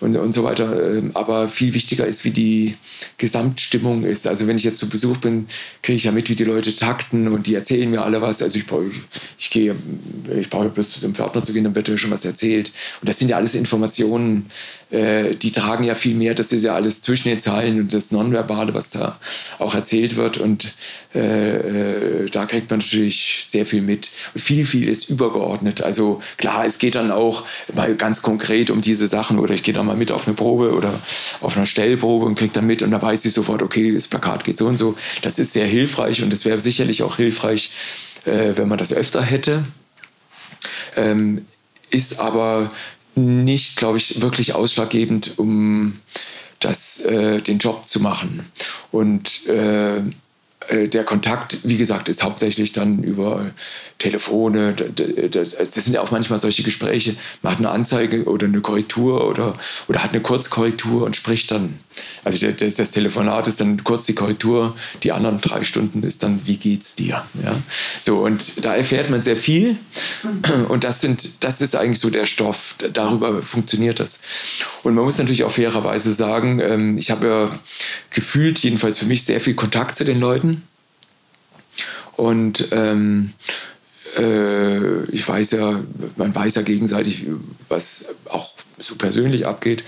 und, 0.00 0.16
und 0.16 0.32
so 0.32 0.44
weiter. 0.44 0.96
Ähm, 0.96 1.10
aber 1.14 1.48
viel 1.48 1.74
wichtiger 1.74 2.06
ist, 2.06 2.24
wie 2.24 2.30
die 2.30 2.74
Gesamtstimmung 3.18 4.04
ist. 4.04 4.26
Also 4.26 4.46
wenn 4.46 4.56
ich 4.56 4.64
jetzt 4.64 4.78
zu 4.78 4.88
Besuch 4.88 5.18
bin, 5.18 5.48
kriege 5.82 5.96
ich 5.96 6.04
ja 6.04 6.12
mit, 6.12 6.28
wie 6.28 6.36
die 6.36 6.44
Leute 6.44 6.74
takten 6.74 7.28
und 7.28 7.46
die 7.46 7.54
erzählen 7.54 7.90
mir 7.90 8.02
alle 8.02 8.22
was. 8.22 8.42
Also 8.42 8.58
ich, 8.58 8.64
ich 9.38 9.50
gehe, 9.50 9.76
ich 10.38 10.48
brauche 10.48 10.68
bloß 10.68 11.00
zum 11.00 11.14
Pförtner 11.14 11.42
zu 11.42 11.52
gehen, 11.52 11.64
dann 11.64 11.74
wird 11.74 11.88
er 11.88 11.98
schon 11.98 12.10
was 12.10 12.24
erzählt. 12.24 12.72
Und 13.00 13.08
das 13.08 13.18
sind 13.18 13.28
ja 13.28 13.36
alles 13.36 13.54
Informationen, 13.54 14.50
äh, 14.92 15.34
die 15.34 15.52
tragen 15.52 15.84
ja 15.84 15.94
viel 15.94 16.14
mehr. 16.14 16.34
Das 16.34 16.52
ist 16.52 16.62
ja 16.62 16.74
alles 16.74 17.00
zwischen 17.00 17.28
den 17.28 17.40
Zeilen 17.40 17.80
und 17.80 17.94
das 17.94 18.12
Nonverbale, 18.12 18.74
was 18.74 18.90
da 18.90 19.18
auch 19.58 19.74
erzählt 19.74 20.16
wird. 20.16 20.36
Und 20.36 20.74
äh, 21.14 21.56
äh, 21.56 22.30
da 22.30 22.44
kriegt 22.44 22.70
man 22.70 22.80
natürlich 22.80 23.44
sehr 23.48 23.64
viel 23.64 23.80
mit. 23.80 24.10
Und 24.34 24.40
viel, 24.40 24.66
viel 24.66 24.88
ist 24.88 25.08
übergeordnet. 25.08 25.82
Also 25.82 26.20
klar, 26.36 26.66
es 26.66 26.78
geht 26.78 26.94
dann 26.94 27.10
auch 27.10 27.44
mal 27.74 27.94
ganz 27.94 28.20
konkret 28.20 28.70
um 28.70 28.82
diese 28.82 29.06
Sachen 29.08 29.38
oder 29.38 29.54
ich 29.54 29.62
gehe 29.62 29.74
da 29.74 29.82
mal 29.82 29.96
mit 29.96 30.12
auf 30.12 30.26
eine 30.26 30.36
Probe 30.36 30.72
oder 30.72 30.92
auf 31.40 31.56
einer 31.56 31.66
Stellprobe 31.66 32.26
und 32.26 32.34
kriege 32.34 32.52
dann 32.52 32.66
mit 32.66 32.82
und 32.82 32.90
da 32.90 33.00
weiß 33.00 33.24
ich 33.24 33.32
sofort, 33.32 33.62
okay, 33.62 33.94
das 33.94 34.06
Plakat 34.06 34.44
geht 34.44 34.58
so 34.58 34.66
und 34.66 34.76
so. 34.76 34.94
Das 35.22 35.38
ist 35.38 35.54
sehr 35.54 35.66
hilfreich 35.66 36.22
und 36.22 36.32
es 36.32 36.44
wäre 36.44 36.60
sicherlich 36.60 37.02
auch 37.02 37.16
hilfreich, 37.16 37.72
äh, 38.26 38.56
wenn 38.56 38.68
man 38.68 38.78
das 38.78 38.92
öfter 38.92 39.22
hätte. 39.22 39.64
Ähm, 40.96 41.46
ist 41.90 42.20
aber 42.20 42.68
nicht, 43.14 43.76
glaube 43.76 43.98
ich, 43.98 44.20
wirklich 44.20 44.54
ausschlaggebend, 44.54 45.38
um 45.38 45.98
das, 46.60 47.00
äh, 47.00 47.40
den 47.40 47.58
Job 47.58 47.88
zu 47.88 48.00
machen. 48.00 48.46
Und 48.90 49.46
äh, 49.48 49.98
äh, 50.68 50.88
der 50.88 51.04
Kontakt, 51.04 51.58
wie 51.64 51.76
gesagt, 51.76 52.08
ist 52.08 52.22
hauptsächlich 52.22 52.72
dann 52.72 53.02
über 53.02 53.50
Telefone. 53.98 54.74
Das, 55.30 55.50
sind 55.50 55.94
ja 55.94 56.00
auch 56.00 56.10
manchmal 56.10 56.38
solche 56.38 56.62
Gespräche. 56.62 57.16
Man 57.42 57.52
hat 57.52 57.58
eine 57.58 57.70
Anzeige 57.70 58.24
oder 58.24 58.46
eine 58.46 58.60
Korrektur 58.60 59.26
oder, 59.26 59.54
oder 59.88 60.02
hat 60.02 60.12
eine 60.12 60.22
Kurzkorrektur 60.22 61.04
und 61.04 61.16
spricht 61.16 61.50
dann. 61.50 61.78
Also 62.24 62.50
das, 62.50 62.74
das 62.76 62.90
Telefonat 62.90 63.46
ist 63.46 63.60
dann 63.60 63.82
kurz 63.84 64.06
die 64.06 64.14
Korrektur, 64.14 64.76
die 65.02 65.12
anderen 65.12 65.38
drei 65.38 65.62
Stunden 65.62 66.02
ist 66.02 66.22
dann, 66.22 66.40
wie 66.44 66.56
geht's 66.56 66.94
dir? 66.94 67.24
Ja? 67.42 67.56
So, 68.00 68.18
und 68.18 68.64
da 68.64 68.74
erfährt 68.74 69.10
man 69.10 69.22
sehr 69.22 69.36
viel. 69.36 69.76
Und 70.68 70.84
das, 70.84 71.00
sind, 71.00 71.44
das 71.44 71.60
ist 71.60 71.76
eigentlich 71.76 72.00
so 72.00 72.10
der 72.10 72.26
Stoff. 72.26 72.76
Darüber 72.92 73.42
funktioniert 73.42 74.00
das. 74.00 74.20
Und 74.82 74.94
man 74.94 75.04
muss 75.04 75.18
natürlich 75.18 75.44
auch 75.44 75.52
fairerweise 75.52 76.12
sagen, 76.12 76.60
ähm, 76.60 76.98
ich 76.98 77.10
habe 77.10 77.26
ja 77.26 77.58
gefühlt, 78.10 78.58
jedenfalls 78.60 78.98
für 78.98 79.06
mich, 79.06 79.24
sehr 79.24 79.40
viel 79.40 79.54
Kontakt 79.54 79.96
zu 79.96 80.04
den 80.04 80.20
Leuten. 80.20 80.62
Und 82.16 82.68
ähm, 82.72 83.32
äh, 84.16 85.04
ich 85.04 85.26
weiß 85.26 85.52
ja, 85.52 85.80
man 86.16 86.34
weiß 86.34 86.56
ja 86.56 86.62
gegenseitig, 86.62 87.26
was 87.68 88.06
so 88.82 88.96
persönlich 88.96 89.46
abgeht. 89.46 89.84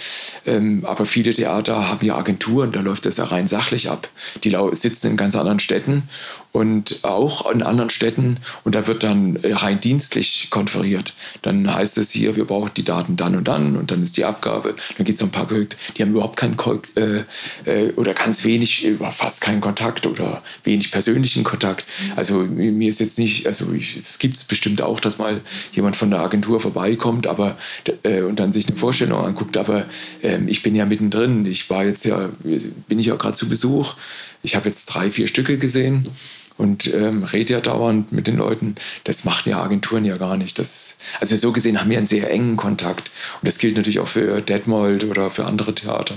Ähm, 0.46 0.84
aber 0.84 1.06
viele 1.06 1.32
Theater 1.32 1.88
haben 1.88 2.04
ja 2.04 2.16
Agenturen, 2.16 2.72
da 2.72 2.80
läuft 2.80 3.06
das 3.06 3.16
ja 3.16 3.24
rein 3.24 3.48
sachlich 3.48 3.90
ab. 3.90 4.08
Die 4.42 4.56
sitzen 4.72 5.12
in 5.12 5.16
ganz 5.16 5.36
anderen 5.36 5.60
Städten 5.60 6.08
und 6.54 7.00
auch 7.02 7.50
in 7.50 7.64
anderen 7.64 7.90
Städten 7.90 8.36
und 8.62 8.76
da 8.76 8.86
wird 8.86 9.02
dann 9.02 9.34
äh, 9.42 9.52
rein 9.54 9.80
dienstlich 9.80 10.50
konferiert. 10.50 11.12
Dann 11.42 11.74
heißt 11.74 11.98
es 11.98 12.12
hier, 12.12 12.36
wir 12.36 12.44
brauchen 12.44 12.70
die 12.76 12.84
Daten 12.84 13.16
dann 13.16 13.34
und 13.34 13.48
dann 13.48 13.76
und 13.76 13.90
dann 13.90 14.04
ist 14.04 14.16
die 14.16 14.24
Abgabe. 14.24 14.76
Dann 14.96 15.04
gibt 15.04 15.16
es 15.16 15.20
so 15.20 15.26
ein 15.26 15.32
paar, 15.32 15.48
die 15.48 16.02
haben 16.02 16.12
überhaupt 16.12 16.36
keinen 16.36 16.56
äh, 16.94 17.24
äh, 17.68 17.92
oder 17.94 18.14
ganz 18.14 18.44
wenig, 18.44 18.86
fast 19.12 19.40
keinen 19.40 19.60
Kontakt 19.60 20.06
oder 20.06 20.44
wenig 20.62 20.92
persönlichen 20.92 21.42
Kontakt. 21.42 21.86
Also 22.14 22.44
mir 22.44 22.88
ist 22.88 23.00
jetzt 23.00 23.18
nicht, 23.18 23.48
also 23.48 23.66
es 23.74 24.20
gibt 24.20 24.36
es 24.36 24.44
bestimmt 24.44 24.80
auch, 24.80 25.00
dass 25.00 25.18
mal 25.18 25.40
jemand 25.72 25.96
von 25.96 26.12
der 26.12 26.20
Agentur 26.20 26.60
vorbeikommt, 26.60 27.26
aber 27.26 27.58
äh, 28.04 28.22
und 28.22 28.38
dann 28.38 28.52
sich 28.52 28.68
eine 28.68 28.76
Vorstellung 28.76 29.26
anguckt. 29.26 29.56
Aber 29.56 29.86
ähm, 30.22 30.46
ich 30.46 30.62
bin 30.62 30.76
ja 30.76 30.84
mittendrin. 30.84 31.46
Ich 31.46 31.68
war 31.68 31.84
jetzt 31.84 32.04
ja, 32.04 32.28
bin 32.44 33.00
ich 33.00 33.06
ja 33.06 33.16
gerade 33.16 33.34
zu 33.34 33.48
Besuch. 33.48 33.96
Ich 34.44 34.54
habe 34.54 34.68
jetzt 34.68 34.86
drei, 34.86 35.10
vier 35.10 35.26
Stücke 35.26 35.58
gesehen 35.58 36.10
und 36.56 36.92
ähm, 36.92 37.24
rede 37.24 37.54
ja 37.54 37.60
dauernd 37.60 38.12
mit 38.12 38.26
den 38.26 38.36
Leuten. 38.36 38.76
Das 39.04 39.24
machen 39.24 39.50
ja 39.50 39.62
Agenturen 39.62 40.04
ja 40.04 40.16
gar 40.16 40.36
nicht. 40.36 40.58
Das, 40.58 40.98
also 41.20 41.36
so 41.36 41.52
gesehen 41.52 41.80
haben 41.80 41.90
wir 41.90 41.98
einen 41.98 42.06
sehr 42.06 42.30
engen 42.30 42.56
Kontakt. 42.56 43.10
Und 43.40 43.46
das 43.46 43.58
gilt 43.58 43.76
natürlich 43.76 44.00
auch 44.00 44.08
für 44.08 44.40
Detmold 44.40 45.04
oder 45.04 45.30
für 45.30 45.46
andere 45.46 45.74
Theater. 45.74 46.14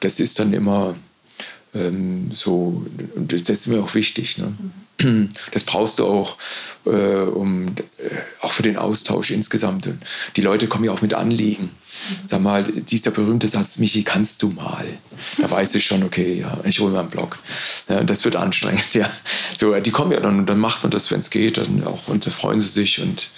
Das 0.00 0.18
ist 0.18 0.38
dann 0.38 0.52
immer 0.52 0.96
ähm, 1.74 2.30
so, 2.32 2.84
das 3.16 3.48
ist 3.48 3.66
mir 3.68 3.82
auch 3.82 3.94
wichtig. 3.94 4.38
Ne? 4.38 4.52
Das 5.52 5.64
brauchst 5.64 5.98
du 5.98 6.06
auch, 6.06 6.36
äh, 6.86 6.90
um, 6.90 7.66
äh, 7.68 8.10
auch 8.40 8.52
für 8.52 8.62
den 8.62 8.76
Austausch 8.76 9.30
insgesamt. 9.30 9.88
Die 10.36 10.40
Leute 10.40 10.66
kommen 10.66 10.84
ja 10.84 10.92
auch 10.92 11.02
mit 11.02 11.14
Anliegen. 11.14 11.70
Sag 12.26 12.42
mal, 12.42 12.64
dieser 12.64 13.10
berühmte 13.10 13.48
Satz, 13.48 13.78
Michi, 13.78 14.02
kannst 14.02 14.42
du 14.42 14.50
mal? 14.50 14.86
Da 15.38 15.50
weiß 15.50 15.74
ich 15.74 15.84
schon, 15.84 16.02
okay, 16.02 16.40
ja, 16.40 16.58
ich 16.64 16.80
hole 16.80 16.92
mal 16.92 17.00
einen 17.00 17.10
Blog. 17.10 17.38
Ja, 17.88 18.02
das 18.04 18.24
wird 18.24 18.36
anstrengend, 18.36 18.84
ja. 18.94 19.10
So, 19.56 19.74
die 19.80 19.90
kommen 19.90 20.12
ja 20.12 20.20
dann 20.20 20.40
und 20.40 20.46
dann 20.46 20.58
macht 20.58 20.82
man 20.82 20.90
das, 20.90 21.10
wenn 21.10 21.20
es 21.20 21.30
geht, 21.30 21.58
dann 21.58 21.84
auch 21.84 22.08
und 22.08 22.26
da 22.26 22.30
freuen 22.30 22.60
sie 22.60 22.68
sich 22.68 23.00
und 23.00 23.30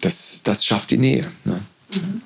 das, 0.00 0.40
das 0.44 0.64
schafft 0.64 0.90
die 0.90 0.98
Nähe. 0.98 1.30
Ne? 1.44 1.60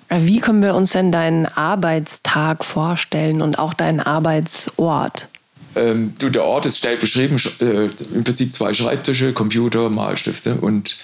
Wie 0.08 0.40
können 0.40 0.62
wir 0.62 0.74
uns 0.74 0.92
denn 0.92 1.12
deinen 1.12 1.46
Arbeitstag 1.46 2.64
vorstellen 2.64 3.42
und 3.42 3.58
auch 3.58 3.74
deinen 3.74 4.00
Arbeitsort? 4.00 5.28
Ähm, 5.76 6.14
du, 6.18 6.28
der 6.28 6.44
Ort 6.44 6.66
ist 6.66 6.78
schnell 6.78 6.96
beschrieben, 6.96 7.40
äh, 7.60 7.88
im 8.14 8.24
Prinzip 8.24 8.52
zwei 8.52 8.72
Schreibtische, 8.74 9.32
Computer, 9.32 9.90
Malstifte 9.90 10.54
und 10.54 10.96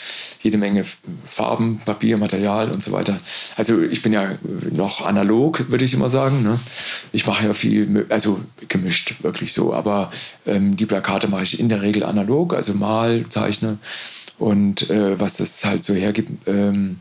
jede 0.42 0.58
Menge 0.58 0.84
Farben, 1.24 1.80
Papier, 1.84 2.18
Material 2.18 2.70
und 2.70 2.82
so 2.82 2.92
weiter. 2.92 3.18
Also 3.56 3.82
ich 3.82 4.02
bin 4.02 4.12
ja 4.12 4.36
noch 4.70 5.04
analog, 5.06 5.70
würde 5.70 5.84
ich 5.84 5.94
immer 5.94 6.10
sagen. 6.10 6.42
Ne? 6.42 6.58
Ich 7.12 7.26
mache 7.26 7.46
ja 7.46 7.54
viel, 7.54 8.06
also 8.08 8.40
gemischt, 8.68 9.22
wirklich 9.22 9.52
so. 9.52 9.72
Aber 9.72 10.10
ähm, 10.46 10.76
die 10.76 10.86
Plakate 10.86 11.28
mache 11.28 11.44
ich 11.44 11.58
in 11.58 11.68
der 11.68 11.82
Regel 11.82 12.02
analog, 12.02 12.54
also 12.54 12.74
mal, 12.74 13.24
zeichne 13.28 13.78
und 14.38 14.90
äh, 14.90 15.18
was 15.20 15.36
das 15.36 15.64
halt 15.64 15.84
so 15.84 15.94
hergibt. 15.94 16.46
Ähm, 16.48 16.98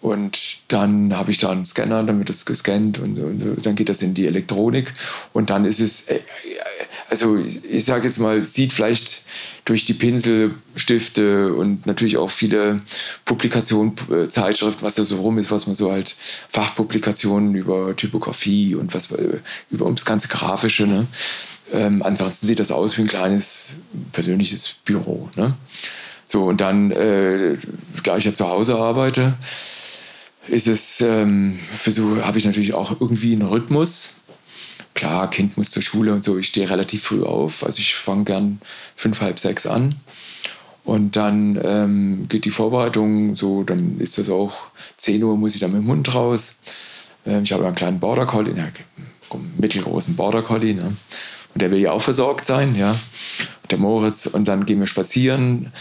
und 0.00 0.58
dann 0.68 1.16
habe 1.16 1.32
ich 1.32 1.38
da 1.38 1.50
einen 1.50 1.66
Scanner, 1.66 2.04
dann 2.04 2.18
wird 2.18 2.28
das 2.28 2.46
gescannt 2.46 2.98
und, 2.98 3.18
und, 3.18 3.66
dann 3.66 3.74
geht 3.74 3.88
das 3.88 4.00
in 4.00 4.14
die 4.14 4.26
Elektronik. 4.26 4.92
Und 5.32 5.50
dann 5.50 5.64
ist 5.64 5.80
es, 5.80 6.02
äh, 6.02 6.20
also 7.10 7.36
ich 7.36 7.84
sage 7.84 8.04
jetzt 8.04 8.18
mal, 8.18 8.42
sieht 8.44 8.72
vielleicht 8.72 9.22
durch 9.64 9.84
die 9.84 9.94
Pinselstifte 9.94 11.52
und 11.52 11.86
natürlich 11.86 12.16
auch 12.16 12.30
viele 12.30 12.80
Publikationen, 13.24 13.94
äh, 14.10 14.28
Zeitschriften, 14.28 14.82
was 14.82 14.94
da 14.94 15.04
so 15.04 15.16
rum 15.16 15.38
ist, 15.38 15.50
was 15.50 15.66
man 15.66 15.74
so 15.74 15.90
halt 15.90 16.16
Fachpublikationen 16.50 17.54
über 17.54 17.94
Typografie 17.96 18.74
und 18.74 18.94
was 18.94 19.10
äh, 19.12 19.38
über 19.70 19.86
ums 19.86 20.04
ganze 20.04 20.28
Grafische. 20.28 20.86
Ne? 20.86 21.06
Ähm, 21.72 22.02
ansonsten 22.02 22.46
sieht 22.46 22.60
das 22.60 22.70
aus 22.70 22.96
wie 22.96 23.02
ein 23.02 23.08
kleines 23.08 23.68
persönliches 24.12 24.76
Büro. 24.84 25.30
Ne? 25.36 25.54
So, 26.26 26.44
und 26.44 26.60
dann, 26.60 26.90
äh, 26.90 27.56
da 28.04 28.18
ich 28.18 28.24
ja 28.24 28.34
zu 28.34 28.48
Hause 28.48 28.76
arbeite, 28.76 29.34
ist 30.46 30.66
es, 30.66 31.00
ähm, 31.00 31.58
habe 32.22 32.38
ich 32.38 32.44
natürlich 32.44 32.74
auch 32.74 33.00
irgendwie 33.00 33.32
einen 33.32 33.42
Rhythmus. 33.42 34.14
Klar, 34.98 35.30
Kind 35.30 35.56
muss 35.56 35.70
zur 35.70 35.80
Schule 35.80 36.12
und 36.12 36.24
so. 36.24 36.38
Ich 36.38 36.48
stehe 36.48 36.68
relativ 36.68 37.04
früh 37.04 37.22
auf. 37.22 37.64
Also 37.64 37.78
ich 37.78 37.94
fange 37.94 38.24
gern 38.24 38.60
fünf, 38.96 39.20
halb 39.20 39.38
sechs 39.38 39.64
an. 39.64 39.94
Und 40.82 41.14
dann 41.14 41.56
ähm, 41.62 42.26
geht 42.28 42.44
die 42.44 42.50
Vorbereitung 42.50 43.36
so, 43.36 43.62
dann 43.62 44.00
ist 44.00 44.18
das 44.18 44.28
auch 44.28 44.54
10 44.96 45.22
Uhr, 45.22 45.36
muss 45.36 45.54
ich 45.54 45.60
dann 45.60 45.70
mit 45.70 45.82
dem 45.82 45.86
Hund 45.86 46.12
raus. 46.12 46.56
Ähm, 47.24 47.44
ich 47.44 47.52
habe 47.52 47.64
einen 47.64 47.76
kleinen 47.76 48.00
Border 48.00 48.26
Collie, 48.26 48.52
ja, 48.56 48.66
mittelgroßen 49.58 50.16
Border 50.16 50.42
Collie. 50.42 50.74
Ne? 50.74 50.96
Und 51.54 51.62
der 51.62 51.70
will 51.70 51.78
ja 51.78 51.92
auch 51.92 52.02
versorgt 52.02 52.44
sein, 52.44 52.74
ja. 52.74 52.98
Der 53.70 53.78
Moritz. 53.78 54.26
Und 54.26 54.48
dann 54.48 54.66
gehen 54.66 54.80
wir 54.80 54.88
spazieren. 54.88 55.72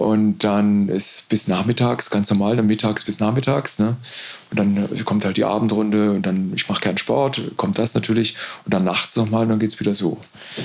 Und 0.00 0.38
dann 0.44 0.88
ist 0.88 1.28
bis 1.28 1.46
nachmittags, 1.46 2.08
ganz 2.08 2.30
normal, 2.30 2.56
dann 2.56 2.66
mittags 2.66 3.04
bis 3.04 3.20
nachmittags. 3.20 3.78
Ne? 3.78 3.96
Und 4.48 4.58
dann 4.58 5.04
kommt 5.04 5.26
halt 5.26 5.36
die 5.36 5.44
Abendrunde 5.44 6.12
und 6.12 6.24
dann, 6.24 6.52
ich 6.56 6.70
mache 6.70 6.80
keinen 6.80 6.96
Sport, 6.96 7.42
kommt 7.58 7.78
das 7.78 7.92
natürlich. 7.92 8.34
Und 8.64 8.72
dann 8.72 8.82
nachts 8.82 9.14
nochmal 9.16 9.42
und 9.42 9.50
dann 9.50 9.58
geht 9.58 9.74
es 9.74 9.78
wieder 9.78 9.94
so. 9.94 10.16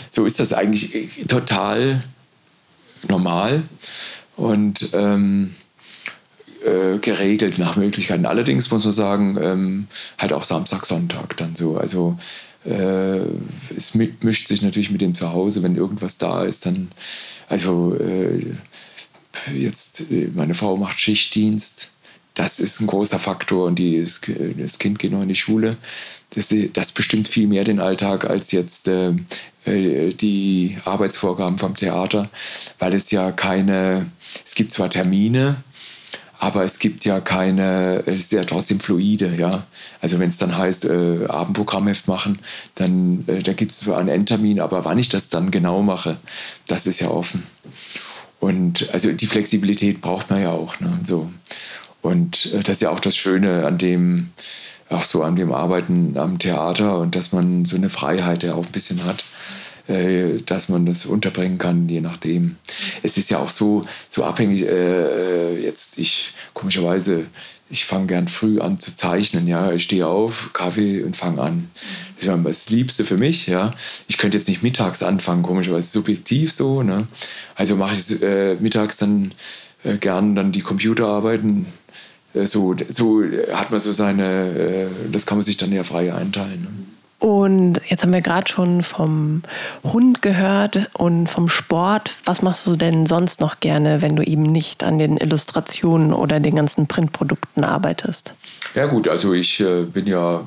So 0.10 0.26
ist 0.26 0.40
das 0.40 0.54
eigentlich 0.54 1.10
total 1.28 2.02
normal 3.10 3.64
und 4.38 4.92
ähm, 4.94 5.56
äh, 6.64 6.98
geregelt 7.00 7.58
nach 7.58 7.76
Möglichkeiten. 7.76 8.26
Allerdings 8.26 8.72
muss 8.72 8.86
man 8.86 8.94
sagen, 8.94 9.38
ähm, 9.42 9.88
halt 10.18 10.32
auch 10.32 10.46
Samstag, 10.46 10.86
Sonntag 10.86 11.36
dann 11.36 11.58
so. 11.58 11.78
Also 11.78 12.18
äh, 12.64 13.20
es 13.76 13.96
mischt 13.96 14.48
sich 14.48 14.62
natürlich 14.62 14.92
mit 14.92 15.02
dem 15.02 15.14
Zuhause, 15.14 15.62
wenn 15.62 15.76
irgendwas 15.76 16.18
da 16.18 16.46
ist, 16.46 16.66
dann, 16.66 16.90
also 17.50 17.98
äh, 18.00 18.54
jetzt, 19.54 20.12
äh, 20.12 20.30
meine 20.34 20.56
Frau 20.56 20.78
macht 20.78 21.00
Schichtdienst. 21.00 21.92
Das 22.34 22.60
ist 22.60 22.82
ein 22.82 22.88
großer 22.88 23.18
Faktor 23.18 23.68
und 23.68 23.80
die 23.80 23.96
ist, 23.96 24.24
das 24.58 24.78
Kind 24.78 25.00
geht 25.00 25.14
noch 25.14 25.22
in 25.22 25.30
die 25.30 25.36
Schule. 25.36 25.78
Das, 26.32 26.54
das 26.74 26.92
bestimmt 26.92 27.30
viel 27.30 27.48
mehr 27.48 27.64
den 27.64 27.80
Alltag 27.80 28.30
als 28.30 28.52
jetzt 28.52 28.90
äh, 28.90 29.14
äh, 29.66 30.14
die 30.14 30.78
Arbeitsvorgaben 30.86 31.58
vom 31.58 31.76
Theater, 31.76 32.30
weil 32.78 32.94
es 32.94 33.10
ja 33.12 33.32
keine, 33.32 34.06
es 34.44 34.54
gibt 34.54 34.72
zwar 34.72 34.90
Termine, 34.90 35.58
aber 36.40 36.64
es 36.64 36.80
gibt 36.80 37.06
ja 37.06 37.20
keine, 37.20 38.04
es 38.06 38.26
ist 38.26 38.34
ja 38.34 38.44
trotzdem 38.44 38.80
fluide, 38.80 39.36
ja. 39.36 39.66
Also 40.02 40.20
wenn 40.20 40.28
es 40.28 40.38
dann 40.38 40.58
heißt, 40.58 40.86
äh, 40.86 41.26
Abendprogrammheft 41.28 42.08
machen, 42.08 42.40
dann 42.76 43.24
äh, 43.28 43.42
da 43.42 43.54
gibt 43.54 43.72
es 43.72 43.88
einen 43.90 44.10
Endtermin, 44.10 44.60
aber 44.60 44.86
wann 44.86 45.00
ich 45.00 45.10
das 45.10 45.30
dann 45.30 45.50
genau 45.50 45.82
mache, 45.82 46.18
das 46.68 46.86
ist 46.86 47.00
ja 47.00 47.10
offen. 47.10 47.44
Und 48.40 48.90
also 48.92 49.12
die 49.12 49.28
Flexibilität 49.28 50.02
braucht 50.02 50.30
man 50.30 50.42
ja 50.42 50.52
auch. 50.52 50.80
Ne? 50.80 51.00
So. 51.04 51.32
Und 52.02 52.54
äh, 52.54 52.60
das 52.60 52.78
ist 52.78 52.82
ja 52.82 52.90
auch 52.92 53.00
das 53.00 53.16
Schöne 53.16 53.66
an 53.66 53.78
dem, 53.78 54.32
auch 54.90 55.04
so 55.04 55.24
an 55.24 55.36
dem 55.36 55.52
Arbeiten 55.52 56.18
am 56.18 56.38
Theater 56.40 57.00
und 57.00 57.16
dass 57.16 57.32
man 57.32 57.66
so 57.66 57.76
eine 57.76 57.90
Freiheit 57.90 58.44
ja 58.44 58.54
auch 58.54 58.66
ein 58.66 58.72
bisschen 58.72 59.04
hat. 59.04 59.26
Äh, 59.88 60.42
dass 60.44 60.68
man 60.68 60.88
das 60.88 61.06
unterbringen 61.06 61.60
kann, 61.60 61.88
je 61.88 62.02
nachdem. 62.02 62.56
Es 63.04 63.18
ist 63.18 63.30
ja 63.30 63.38
auch 63.38 63.52
so, 63.52 63.86
so 64.10 64.24
abhängig, 64.24 64.64
äh, 64.64 65.52
äh 65.52 65.64
jetzt 65.64 66.00
ich 66.00 66.34
komischerweise, 66.56 67.28
ich 67.70 67.86
fange 67.86 68.08
gern 68.08 68.28
früh 68.28 68.60
an 68.60 68.80
zu 68.80 68.96
zeichnen, 68.96 69.48
ja, 69.48 69.72
ich 69.72 69.84
stehe 69.84 70.08
auf, 70.08 70.52
Kaffee 70.54 71.04
und 71.04 71.16
fange 71.16 71.42
an. 71.42 71.70
Das 72.18 72.28
ist 72.28 72.46
das 72.46 72.70
Liebste 72.70 73.06
für 73.06 73.18
mich, 73.18 73.48
ja. 73.48 73.74
Ich 74.08 74.18
könnte 74.18 74.38
jetzt 74.38 74.48
nicht 74.48 74.62
mittags 74.62 75.02
anfangen, 75.02 75.44
komischerweise 75.44 75.90
subjektiv 75.90 76.54
so, 76.54 76.84
ne. 76.84 77.08
Also 77.56 77.76
mache 77.76 77.96
ich 77.96 78.22
äh, 78.22 78.56
mittags 78.56 78.98
dann 78.98 79.32
äh, 79.84 79.98
gern 79.98 80.36
dann 80.36 80.52
die 80.52 80.62
Computerarbeiten, 80.62 81.66
äh, 82.34 82.46
so, 82.46 82.76
so 82.90 83.24
hat 83.52 83.72
man 83.72 83.80
so 83.80 83.92
seine, 83.92 84.90
das 85.12 85.26
kann 85.26 85.38
man 85.38 85.44
sich 85.46 85.58
dann 85.58 85.72
ja 85.72 85.84
frei 85.84 86.14
einteilen. 86.14 86.62
Ne? 86.62 86.95
Und 87.26 87.82
jetzt 87.90 88.04
haben 88.04 88.14
wir 88.14 88.22
gerade 88.22 88.48
schon 88.48 88.84
vom 88.84 89.42
Hund 89.84 90.22
gehört 90.22 90.92
und 90.94 91.26
vom 91.26 91.50
Sport. 91.50 92.18
Was 92.24 92.44
machst 92.44 92.68
du 92.68 92.76
denn 92.76 93.08
sonst 93.08 93.42
noch 93.42 93.60
gerne, 93.60 94.04
wenn 94.04 94.16
du 94.16 94.22
eben 94.22 94.44
nicht 94.44 94.84
an 94.84 95.00
den 95.00 95.18
Illustrationen 95.18 96.14
oder 96.14 96.40
den 96.40 96.56
ganzen 96.56 96.86
Printprodukten 96.86 97.64
arbeitest? 97.64 98.36
Ja 98.76 98.86
gut, 98.86 99.08
also 99.08 99.34
ich 99.34 99.60
äh, 99.60 99.86
bin 99.86 100.06
ja 100.06 100.46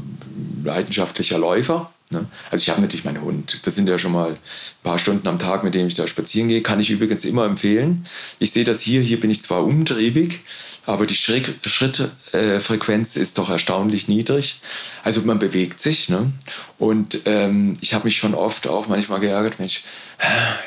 leidenschaftlicher 0.62 1.36
Läufer. 1.36 1.90
Ne? 2.10 2.26
Also 2.52 2.62
ich 2.62 2.70
habe 2.70 2.80
natürlich 2.80 3.04
meinen 3.04 3.22
Hund. 3.22 3.60
Das 3.64 3.74
sind 3.74 3.88
ja 3.88 3.98
schon 3.98 4.12
mal 4.12 4.30
ein 4.30 4.36
paar 4.84 5.00
Stunden 5.00 5.26
am 5.26 5.40
Tag, 5.40 5.64
mit 5.64 5.74
dem 5.74 5.88
ich 5.88 5.94
da 5.94 6.06
spazieren 6.06 6.48
gehe. 6.48 6.62
Kann 6.62 6.78
ich 6.78 6.90
übrigens 6.90 7.24
immer 7.24 7.44
empfehlen. 7.44 8.06
Ich 8.38 8.52
sehe 8.52 8.64
das 8.64 8.80
hier. 8.80 9.02
Hier 9.02 9.18
bin 9.18 9.30
ich 9.30 9.42
zwar 9.42 9.64
umtriebig, 9.64 10.40
aber 10.88 11.04
die 11.04 11.14
Schrittfrequenz 11.14 13.16
ist 13.16 13.36
doch 13.36 13.50
erstaunlich 13.50 14.08
niedrig. 14.08 14.62
Also 15.04 15.20
man 15.20 15.38
bewegt 15.38 15.80
sich. 15.80 16.08
Ne? 16.08 16.32
Und 16.78 17.20
ähm, 17.26 17.76
ich 17.82 17.92
habe 17.92 18.04
mich 18.04 18.16
schon 18.16 18.34
oft 18.34 18.66
auch 18.66 18.88
manchmal 18.88 19.20
geärgert, 19.20 19.58
Mensch, 19.58 19.84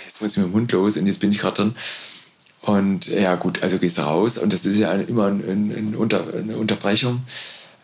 jetzt 0.05 0.21
muss 0.21 0.34
ich 0.34 0.38
mit 0.38 0.47
dem 0.47 0.53
Hund 0.53 0.71
los 0.73 0.95
und 0.95 1.07
jetzt 1.07 1.21
bin 1.21 1.31
ich 1.31 1.39
gerade 1.39 1.55
drin. 1.55 1.75
Und 2.62 3.07
ja 3.07 3.34
gut, 3.34 3.63
also 3.63 3.79
gehst 3.79 3.97
du 3.97 4.03
raus 4.03 4.38
und 4.38 4.53
das 4.53 4.63
ist 4.63 4.77
ja 4.77 4.93
immer 4.93 5.25
ein, 5.25 5.41
ein 5.41 5.95
Unter, 5.95 6.23
eine 6.31 6.55
Unterbrechung. 6.55 7.23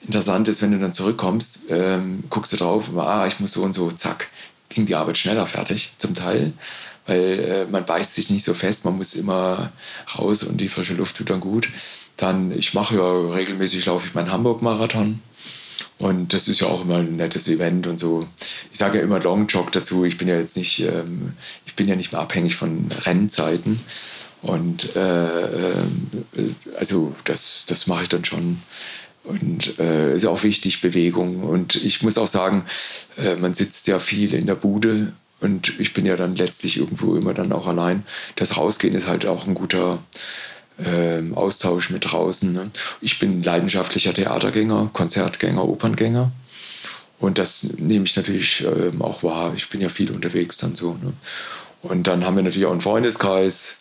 Interessant 0.03 0.47
ist, 0.47 0.61
wenn 0.61 0.71
du 0.71 0.77
dann 0.77 0.93
zurückkommst, 0.93 1.61
ähm, 1.69 2.23
guckst 2.29 2.53
du 2.53 2.57
drauf, 2.57 2.95
ah, 2.97 3.25
ich 3.25 3.39
muss 3.39 3.53
so 3.53 3.63
und 3.63 3.73
so, 3.73 3.89
zack, 3.89 4.27
ging 4.69 4.85
die 4.85 4.93
Arbeit 4.93 5.17
schneller 5.17 5.47
fertig, 5.47 5.93
zum 5.97 6.13
Teil 6.13 6.53
weil 7.07 7.39
äh, 7.39 7.65
man 7.71 7.85
beißt 7.85 8.15
sich 8.15 8.29
nicht 8.29 8.43
so 8.43 8.53
fest, 8.53 8.83
man 8.83 8.97
muss 8.97 9.13
immer 9.13 9.71
raus 10.17 10.43
und 10.43 10.57
die 10.57 10.67
frische 10.67 10.93
Luft 10.93 11.15
tut 11.15 11.29
dann 11.29 11.39
gut. 11.39 11.69
Dann, 12.17 12.51
ich 12.51 12.73
mache 12.73 12.95
ja 12.95 13.33
regelmäßig, 13.33 13.85
laufe 13.85 14.07
ich 14.07 14.15
meinen 14.15 14.31
Hamburg-Marathon. 14.31 15.21
Und 15.99 16.33
das 16.33 16.47
ist 16.47 16.59
ja 16.59 16.67
auch 16.67 16.81
immer 16.81 16.97
ein 16.97 17.15
nettes 17.15 17.47
Event 17.47 17.87
und 17.87 17.99
so. 17.99 18.27
Ich 18.71 18.77
sage 18.77 18.99
ja 18.99 19.03
immer 19.03 19.19
Long 19.19 19.47
Jog 19.47 19.71
dazu. 19.71 20.05
Ich 20.05 20.17
bin 20.17 20.27
ja 20.27 20.37
jetzt 20.37 20.57
nicht, 20.57 20.79
ähm, 20.81 21.33
ich 21.65 21.75
bin 21.75 21.87
ja 21.87 21.95
nicht 21.95 22.11
mehr 22.11 22.21
abhängig 22.21 22.55
von 22.55 22.87
Rennzeiten. 23.05 23.79
Und 24.41 24.95
äh, 24.95 25.25
äh, 25.25 25.83
also 26.77 27.15
das, 27.23 27.65
das 27.67 27.87
mache 27.87 28.03
ich 28.03 28.09
dann 28.09 28.25
schon. 28.25 28.61
Und 29.23 29.79
äh, 29.79 30.15
ist 30.15 30.25
auch 30.25 30.43
wichtig, 30.43 30.81
Bewegung. 30.81 31.43
Und 31.43 31.75
ich 31.75 32.03
muss 32.03 32.17
auch 32.17 32.27
sagen, 32.27 32.65
äh, 33.17 33.35
man 33.35 33.55
sitzt 33.55 33.87
ja 33.87 33.99
viel 33.99 34.33
in 34.33 34.45
der 34.45 34.55
Bude 34.55 35.13
und 35.39 35.79
ich 35.79 35.93
bin 35.93 36.05
ja 36.05 36.15
dann 36.15 36.35
letztlich 36.35 36.77
irgendwo 36.77 37.15
immer 37.15 37.33
dann 37.33 37.51
auch 37.51 37.67
allein. 37.67 38.03
Das 38.35 38.57
Rausgehen 38.57 38.95
ist 38.95 39.07
halt 39.07 39.25
auch 39.25 39.45
ein 39.45 39.53
guter 39.53 39.99
äh, 40.83 41.21
Austausch 41.33 41.89
mit 41.89 42.11
draußen. 42.11 42.53
Ne? 42.53 42.71
Ich 43.01 43.19
bin 43.19 43.43
leidenschaftlicher 43.43 44.13
Theatergänger, 44.13 44.89
Konzertgänger, 44.93 45.63
Operngänger. 45.63 46.31
Und 47.19 47.39
das 47.39 47.63
nehme 47.77 48.05
ich 48.05 48.15
natürlich 48.15 48.63
äh, 48.63 48.91
auch 48.99 49.23
wahr. 49.23 49.53
Ich 49.55 49.69
bin 49.69 49.81
ja 49.81 49.89
viel 49.89 50.11
unterwegs 50.11 50.57
dann 50.57 50.75
so. 50.75 50.93
Ne? 51.01 51.13
Und 51.81 52.07
dann 52.07 52.25
haben 52.25 52.35
wir 52.35 52.43
natürlich 52.43 52.67
auch 52.67 52.71
einen 52.71 52.81
Freundeskreis. 52.81 53.77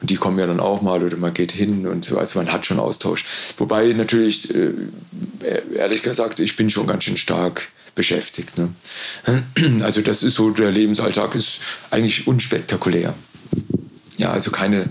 Und 0.00 0.08
die 0.08 0.16
kommen 0.16 0.38
ja 0.38 0.46
dann 0.46 0.60
auch 0.60 0.80
mal 0.80 1.02
oder 1.02 1.16
man 1.18 1.34
geht 1.34 1.52
hin 1.52 1.86
und 1.86 2.04
so. 2.04 2.18
Also 2.18 2.38
man 2.38 2.50
hat 2.52 2.64
schon 2.64 2.80
Austausch. 2.80 3.24
Wobei 3.58 3.92
natürlich, 3.92 4.52
äh, 4.54 4.72
ehrlich 5.74 6.02
gesagt, 6.02 6.40
ich 6.40 6.56
bin 6.56 6.70
schon 6.70 6.86
ganz 6.86 7.04
schön 7.04 7.18
stark 7.18 7.68
beschäftigt. 7.94 8.56
Ne? 8.56 8.72
Also 9.82 10.00
das 10.00 10.22
ist 10.22 10.36
so, 10.36 10.50
der 10.50 10.70
Lebensalltag 10.70 11.34
ist 11.34 11.60
eigentlich 11.90 12.26
unspektakulär. 12.26 13.14
Ja, 14.20 14.32
also 14.32 14.50
keine, 14.50 14.84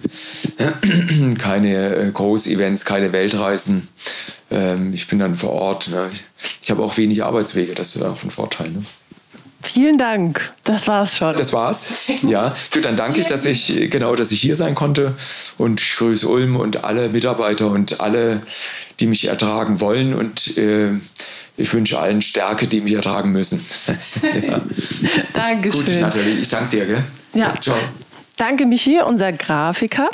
keine 1.37 1.95
äh, 1.95 2.11
Großevents, 2.11 2.83
keine 2.83 3.11
Weltreisen. 3.11 3.87
Ähm, 4.49 4.91
ich 4.91 5.07
bin 5.07 5.19
dann 5.19 5.35
vor 5.35 5.51
Ort. 5.51 5.89
Ne? 5.89 6.09
Ich 6.63 6.71
habe 6.71 6.81
auch 6.81 6.97
wenig 6.97 7.23
Arbeitswege, 7.23 7.75
das 7.75 7.95
ist 7.95 8.01
auch 8.01 8.23
ein 8.23 8.31
Vorteil. 8.31 8.71
Ne? 8.71 8.83
Vielen 9.61 9.99
Dank. 9.99 10.51
Das 10.63 10.87
war's 10.87 11.15
schon. 11.15 11.35
Das 11.35 11.53
war's. 11.53 11.91
Ja. 12.23 12.55
Du, 12.71 12.81
dann 12.81 12.97
danke 12.97 13.19
ich, 13.21 13.27
dass 13.27 13.45
ich 13.45 13.91
genau, 13.91 14.15
dass 14.15 14.31
ich 14.31 14.41
hier 14.41 14.55
sein 14.55 14.73
konnte 14.73 15.13
und 15.59 15.79
ich 15.79 15.97
grüße 15.97 16.27
Ulm 16.27 16.55
und 16.55 16.83
alle 16.83 17.09
Mitarbeiter 17.09 17.67
und 17.67 18.01
alle, 18.01 18.41
die 18.99 19.05
mich 19.05 19.27
ertragen 19.27 19.79
wollen 19.79 20.15
und 20.15 20.57
äh, 20.57 20.93
ich 21.55 21.71
wünsche 21.71 21.99
allen 21.99 22.23
Stärke, 22.23 22.67
die 22.67 22.81
mich 22.81 22.93
ertragen 22.93 23.31
müssen. 23.31 23.63
ja. 24.47 24.61
Dankeschön. 25.33 25.85
Gut, 25.85 26.01
Nathalie, 26.01 26.39
ich 26.39 26.49
danke 26.49 26.77
dir. 26.77 26.85
Gell? 26.87 27.03
Ja. 27.35 27.53
Ciao. 27.61 27.77
Danke, 28.39 28.65
Michi, 28.65 29.01
unser 29.01 29.33
Grafiker. 29.33 30.07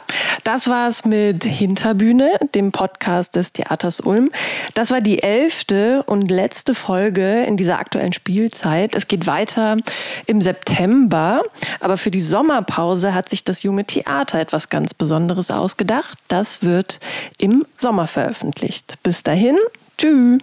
Das 0.44 0.68
war's 0.68 1.06
mit 1.06 1.44
Hinterbühne, 1.44 2.40
dem 2.56 2.72
Podcast 2.72 3.36
des 3.36 3.54
Theaters 3.54 4.00
Ulm. 4.00 4.32
Das 4.74 4.90
war 4.90 5.00
die 5.00 5.22
elfte 5.22 6.02
und 6.08 6.32
letzte 6.32 6.74
Folge 6.74 7.44
in 7.44 7.56
dieser 7.56 7.78
aktuellen 7.78 8.14
Spielzeit. 8.14 8.96
Es 8.96 9.08
geht 9.08 9.28
weiter 9.28 9.78
im 10.26 10.42
September, 10.42 11.44
aber 11.80 12.00
für 12.00 12.10
die 12.10 12.20
Sommerpause 12.20 13.14
hat 13.14 13.30
sich 13.30 13.44
das 13.44 13.62
junge 13.62 13.86
Theater 13.86 14.40
etwas 14.40 14.70
ganz 14.70 14.96
Besonderes 14.96 15.52
ausgedacht. 15.52 16.18
Das 16.28 16.64
wird 16.64 17.00
im 17.38 17.64
Sommer 17.78 18.08
veröffentlicht. 18.08 18.96
Bis 19.04 19.22
dahin, 19.22 19.56
tschüss. 20.00 20.40